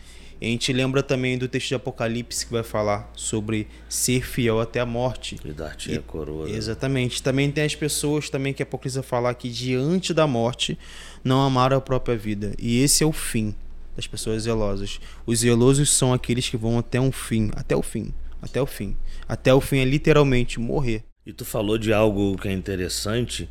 [0.41, 4.79] A gente lembra também do texto de Apocalipse que vai falar sobre ser fiel até
[4.79, 5.37] a morte.
[5.45, 6.47] E dar-te a coroa.
[6.47, 6.55] Né?
[6.55, 7.23] Exatamente.
[7.23, 10.79] Também tem as pessoas também que a Apocalipse falar que diante da morte
[11.25, 12.55] não amaram a própria vida.
[12.59, 13.55] E esse é o fim
[13.97, 15.01] das pessoas zelosas.
[15.27, 18.97] Os zelosos são aqueles que vão até um fim, até o fim, até o fim.
[19.29, 21.03] Até o fim é literalmente morrer.
[21.27, 23.49] E tu falou de algo que é interessante.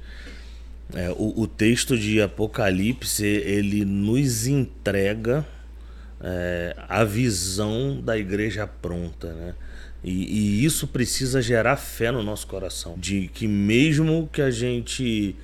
[0.94, 5.46] É, o, o texto de Apocalipse ele nos entrega
[6.22, 9.56] é, a visão da igreja pronta, né?
[10.04, 15.36] E, e, isso precisa gerar fé no nosso coração, de que mesmo que a gente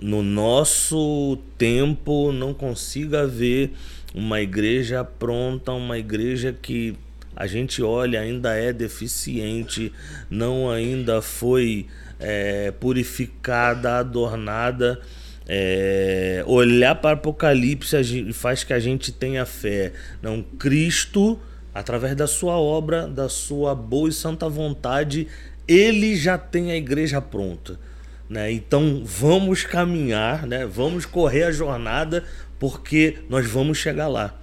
[0.00, 3.72] no nosso tempo não consiga ver
[4.14, 6.94] uma igreja pronta, uma igreja que
[7.34, 9.92] a gente olha ainda é deficiente,
[10.30, 11.86] não ainda foi
[12.20, 15.00] é, purificada, adornada
[15.48, 19.92] é, olhar para Apocalipse faz que a gente tenha fé.
[20.20, 21.40] Não, Cristo,
[21.74, 25.26] através da sua obra, da sua boa e santa vontade,
[25.66, 27.80] ele já tem a igreja pronta.
[28.28, 28.52] Né?
[28.52, 30.66] Então vamos caminhar, né?
[30.66, 32.24] vamos correr a jornada,
[32.58, 34.34] porque nós vamos chegar lá.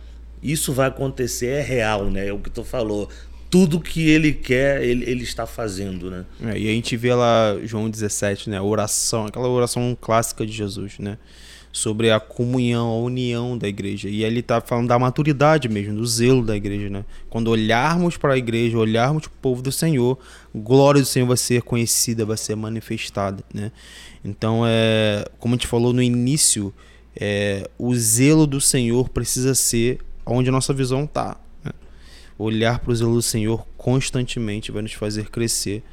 [0.41, 2.27] Isso vai acontecer, é real, né?
[2.27, 3.09] É o que tu falou
[3.55, 6.25] tudo que ele quer, ele, ele está fazendo, né?
[6.43, 8.57] É, e a gente vê lá João 17, né?
[8.57, 11.17] A oração, aquela oração clássica de Jesus, né?
[11.71, 14.09] Sobre a comunhão, a união da igreja.
[14.09, 17.05] E ele está falando da maturidade mesmo, do zelo da igreja, né?
[17.29, 20.19] Quando olharmos para a igreja, olharmos para o povo do Senhor,
[20.53, 23.71] a glória do Senhor vai ser conhecida, vai ser manifestada, né?
[24.21, 26.73] Então, é, como a gente falou no início,
[27.15, 31.37] é, o zelo do Senhor precisa ser onde a nossa visão está
[32.37, 35.83] olhar para o zelo do Senhor constantemente vai nos fazer crescer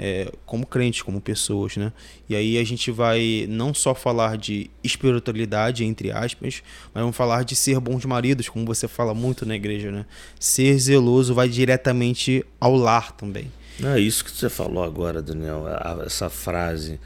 [0.00, 1.92] é, como crentes, como pessoas, né?
[2.28, 6.62] E aí a gente vai não só falar de espiritualidade, entre aspas,
[6.94, 10.06] mas vamos falar de ser bons maridos, como você fala muito na igreja, né?
[10.38, 13.50] Ser zeloso vai diretamente ao lar também.
[13.82, 15.64] É isso que você falou agora, Daniel,
[16.04, 17.00] essa frase,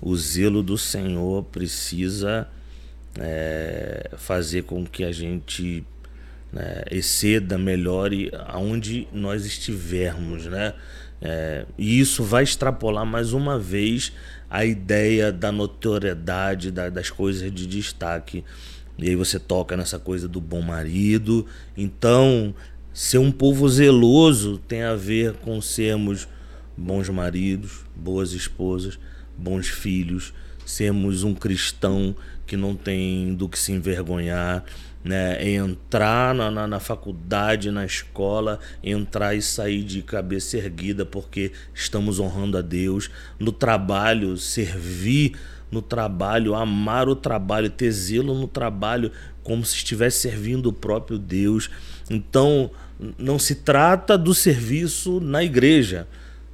[0.00, 2.48] o zelo do Senhor precisa
[3.18, 5.84] é, fazer com que a gente
[6.56, 10.72] né, exceda, melhore aonde nós estivermos, né?
[11.20, 14.12] É, e isso vai extrapolar mais uma vez
[14.48, 18.42] a ideia da notoriedade, da, das coisas de destaque.
[18.98, 21.44] E aí você toca nessa coisa do bom marido.
[21.76, 22.54] Então,
[22.92, 26.26] ser um povo zeloso tem a ver com sermos
[26.74, 28.98] bons maridos, boas esposas,
[29.36, 30.32] bons filhos,
[30.64, 34.64] sermos um cristão que não tem do que se envergonhar,
[35.06, 35.48] né?
[35.48, 42.18] Entrar na, na, na, faculdade, na escola, entrar e sair de cabeça erguida porque estamos
[42.18, 43.08] honrando a Deus.
[43.38, 45.36] No trabalho, servir
[45.70, 51.18] no trabalho, amar o trabalho, ter zelo no trabalho, como se estivesse servindo o próprio
[51.18, 51.70] Deus.
[52.10, 52.70] Então,
[53.16, 56.08] não se trata do serviço na igreja.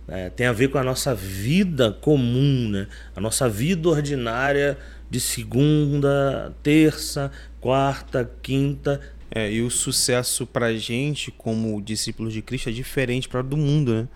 [0.09, 2.87] É, tem a ver com a nossa vida comum, né?
[3.17, 4.77] a nossa vida ordinária
[5.09, 7.31] de segunda, terça,
[7.63, 9.01] quarta, quinta.
[9.31, 13.95] É, e o sucesso para gente, como discípulos de Cristo, é diferente para do mundo,
[13.95, 14.09] né?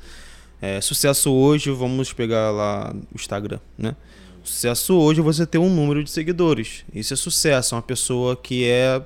[0.61, 3.97] É, sucesso hoje, vamos pegar lá o Instagram, né?
[4.42, 6.84] Sucesso hoje é você ter um número de seguidores.
[6.92, 9.03] Isso é sucesso, é uma pessoa que é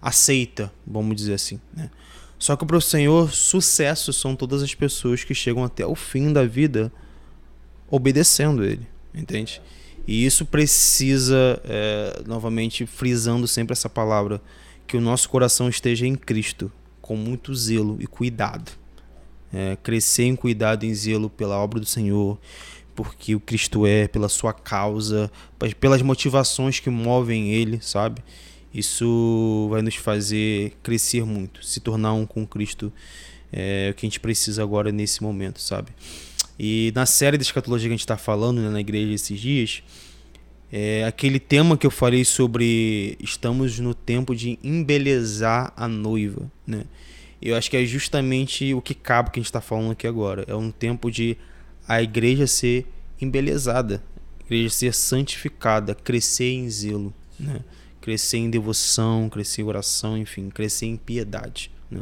[0.00, 1.90] aceita, vamos dizer assim, né?
[2.38, 6.32] Só que para o Senhor, sucesso são todas as pessoas que chegam até o fim
[6.32, 6.92] da vida
[7.90, 9.62] obedecendo Ele, entende?
[10.06, 14.40] E isso precisa, é, novamente, frisando sempre essa palavra,
[14.86, 18.72] que o nosso coração esteja em Cristo, com muito zelo e cuidado.
[19.52, 22.38] É, crescer em cuidado e em zelo pela obra do Senhor,
[22.94, 25.30] porque o Cristo é, pela sua causa,
[25.80, 28.22] pelas motivações que movem ele, sabe?
[28.72, 32.92] Isso vai nos fazer crescer muito, se tornar um com Cristo,
[33.52, 35.92] é o que a gente precisa agora nesse momento, sabe?
[36.58, 39.82] E na série de escatologia que a gente está falando né, na igreja esses dias,
[40.70, 46.84] é aquele tema que eu falei sobre estamos no tempo de embelezar a noiva, né?
[47.40, 50.44] Eu acho que é justamente o que cabe que a gente está falando aqui agora.
[50.48, 51.36] É um tempo de
[51.86, 52.86] a igreja ser
[53.20, 54.02] embelezada,
[54.40, 57.60] a igreja ser santificada, crescer em zelo, né?
[58.00, 61.70] crescer em devoção, crescer em oração, enfim, crescer em piedade.
[61.90, 62.00] Né?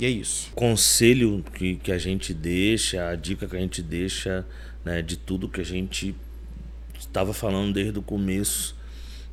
[0.00, 0.50] E é isso.
[0.54, 4.46] Conselho que, que a gente deixa, a dica que a gente deixa
[4.82, 6.16] né, de tudo que a gente
[6.98, 8.74] estava falando desde o começo,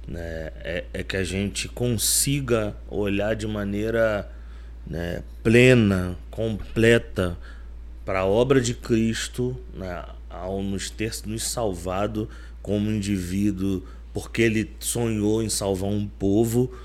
[0.05, 4.30] né, é, é que a gente consiga olhar de maneira
[4.86, 7.38] né, plena, completa
[8.03, 12.28] para a obra de Cristo, né, ao nos ter nos salvado
[12.61, 16.78] como indivíduo, porque ele sonhou em salvar um povo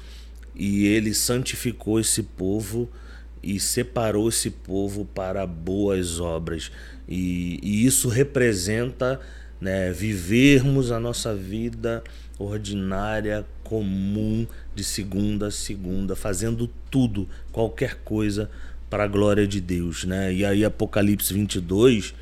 [0.55, 2.89] e ele santificou esse povo
[3.43, 6.71] e separou esse povo para boas obras.
[7.09, 9.21] E, e isso representa
[9.61, 12.03] né, vivermos a nossa vida
[12.39, 18.51] ordinária, comum, de segunda a segunda, fazendo tudo, qualquer coisa
[18.89, 20.33] para a glória de Deus, né?
[20.35, 22.15] E aí Apocalipse 22,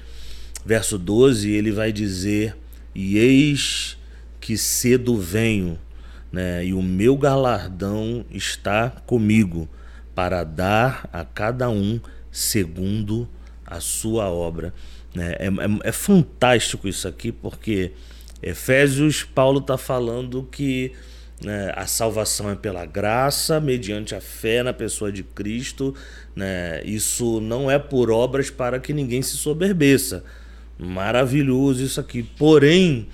[0.65, 2.57] verso 12, ele vai dizer:
[2.95, 3.97] "E eis
[4.41, 5.79] que cedo venho,
[6.31, 6.65] né?
[6.65, 9.69] E o meu galardão está comigo
[10.21, 11.99] para dar a cada um
[12.31, 13.27] segundo
[13.65, 14.75] a sua obra."
[15.15, 15.35] Né?
[15.39, 17.93] É, é, é fantástico isso aqui porque
[18.43, 20.93] Efésios Paulo está falando que
[21.43, 21.73] né?
[21.75, 25.95] A salvação é pela graça, mediante a fé na pessoa de Cristo.
[26.37, 26.83] Né?
[26.85, 30.23] Isso não é por obras para que ninguém se soberbeça.
[30.79, 32.23] Maravilhoso isso aqui.
[32.23, 33.09] Porém,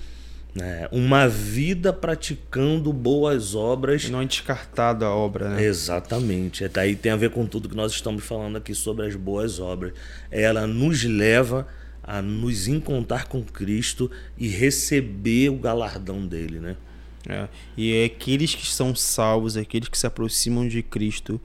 [0.57, 0.87] né?
[0.91, 4.09] uma vida praticando boas obras.
[4.09, 5.63] Não é descartada a obra, né?
[5.63, 6.63] Exatamente.
[6.63, 9.59] É, daí tem a ver com tudo que nós estamos falando aqui sobre as boas
[9.59, 9.93] obras.
[10.31, 11.67] Ela nos leva
[12.03, 16.77] a nos encontrar com Cristo e receber o galardão dele, né?
[17.29, 21.39] É, e é aqueles que são salvos, aqueles que se aproximam de Cristo,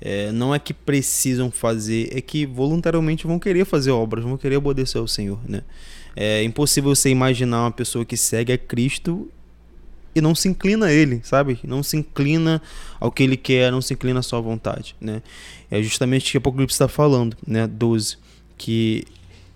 [0.00, 4.56] é, não é que precisam fazer, é que voluntariamente vão querer fazer obras, vão querer
[4.56, 5.38] obedecer ao Senhor.
[5.46, 5.62] Né?
[6.16, 9.30] É impossível você imaginar uma pessoa que segue a Cristo
[10.14, 11.60] e não se inclina a Ele, sabe?
[11.62, 12.62] Não se inclina
[12.98, 14.96] ao que Ele quer, não se inclina à sua vontade.
[14.98, 15.22] Né?
[15.70, 17.66] É justamente o que Apocalipse está falando, né?
[17.66, 18.16] 12,
[18.56, 19.04] que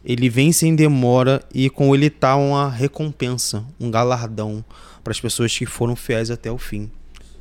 [0.04, 4.64] ele vem sem demora e com ele está uma recompensa, um galardão
[5.04, 6.90] para as pessoas que foram fiéis até o fim.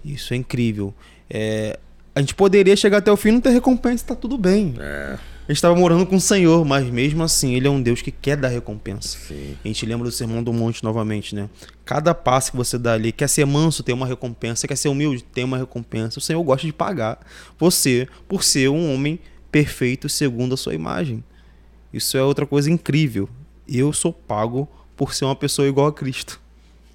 [0.03, 0.93] Isso é incrível.
[1.29, 1.79] É,
[2.13, 4.75] a gente poderia chegar até o fim e não ter recompensa, tá tudo bem.
[4.79, 5.17] É.
[5.49, 8.11] A gente estava morando com o Senhor, mas mesmo assim, Ele é um Deus que
[8.11, 9.17] quer dar recompensa.
[9.17, 9.57] Sim.
[9.65, 11.49] A gente lembra do Sermão do Monte novamente, né?
[11.83, 15.23] Cada passo que você dá ali, quer ser manso, tem uma recompensa, quer ser humilde,
[15.23, 16.19] tem uma recompensa.
[16.19, 17.17] O Senhor gosta de pagar
[17.57, 19.17] você por ser um homem
[19.51, 21.23] perfeito segundo a sua imagem.
[21.91, 23.27] Isso é outra coisa incrível.
[23.67, 26.39] Eu sou pago por ser uma pessoa igual a Cristo.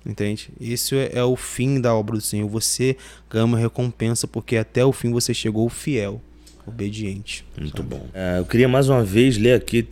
[0.06, 0.50] Entende?
[0.60, 2.48] Isso é, é, o fim da obra do Senhor.
[2.50, 2.96] Você
[3.28, 6.22] ganha uma recompensa porque até o fim você chegou fiel,
[6.66, 7.44] obediente.
[7.58, 7.88] Muito sabe?
[7.88, 8.08] bom.
[8.12, 9.88] É, eu queria mais uma vez ler aqui,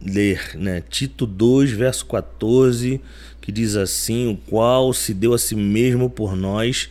[0.00, 0.82] ler né?
[0.88, 3.00] Tito 2, verso 14,
[3.40, 6.90] que diz assim: O qual se deu a si mesmo por nós,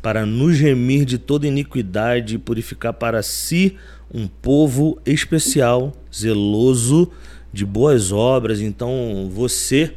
[0.00, 3.76] para nos remir de toda iniquidade e purificar para si
[4.12, 7.10] um povo especial, zeloso
[7.52, 8.60] de boas obras.
[8.60, 9.94] Então você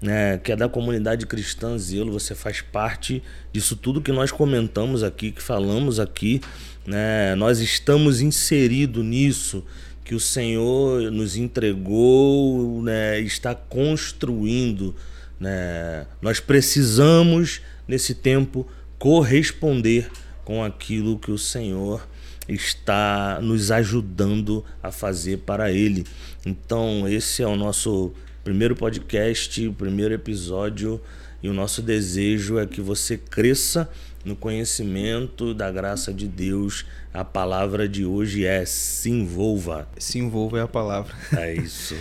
[0.00, 5.02] né, que é da comunidade cristã Zelo, você faz parte disso tudo que nós comentamos
[5.02, 6.40] aqui, que falamos aqui,
[6.88, 7.34] né?
[7.34, 9.62] Nós estamos inseridos nisso
[10.02, 14.96] que o Senhor nos entregou, né, está construindo,
[15.38, 16.06] né?
[16.22, 18.66] Nós precisamos nesse tempo
[18.98, 20.10] corresponder
[20.46, 22.08] com aquilo que o Senhor
[22.48, 26.06] está nos ajudando a fazer para ele.
[26.46, 30.98] Então, esse é o nosso primeiro podcast, o primeiro episódio.
[31.42, 33.88] E o nosso desejo é que você cresça
[34.28, 36.84] no conhecimento da graça de Deus.
[37.12, 39.88] A palavra de hoje é se envolva.
[39.98, 41.14] Se envolva é a palavra.
[41.36, 41.96] É isso.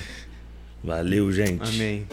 [0.84, 1.64] Valeu, gente.
[1.64, 2.06] Amém.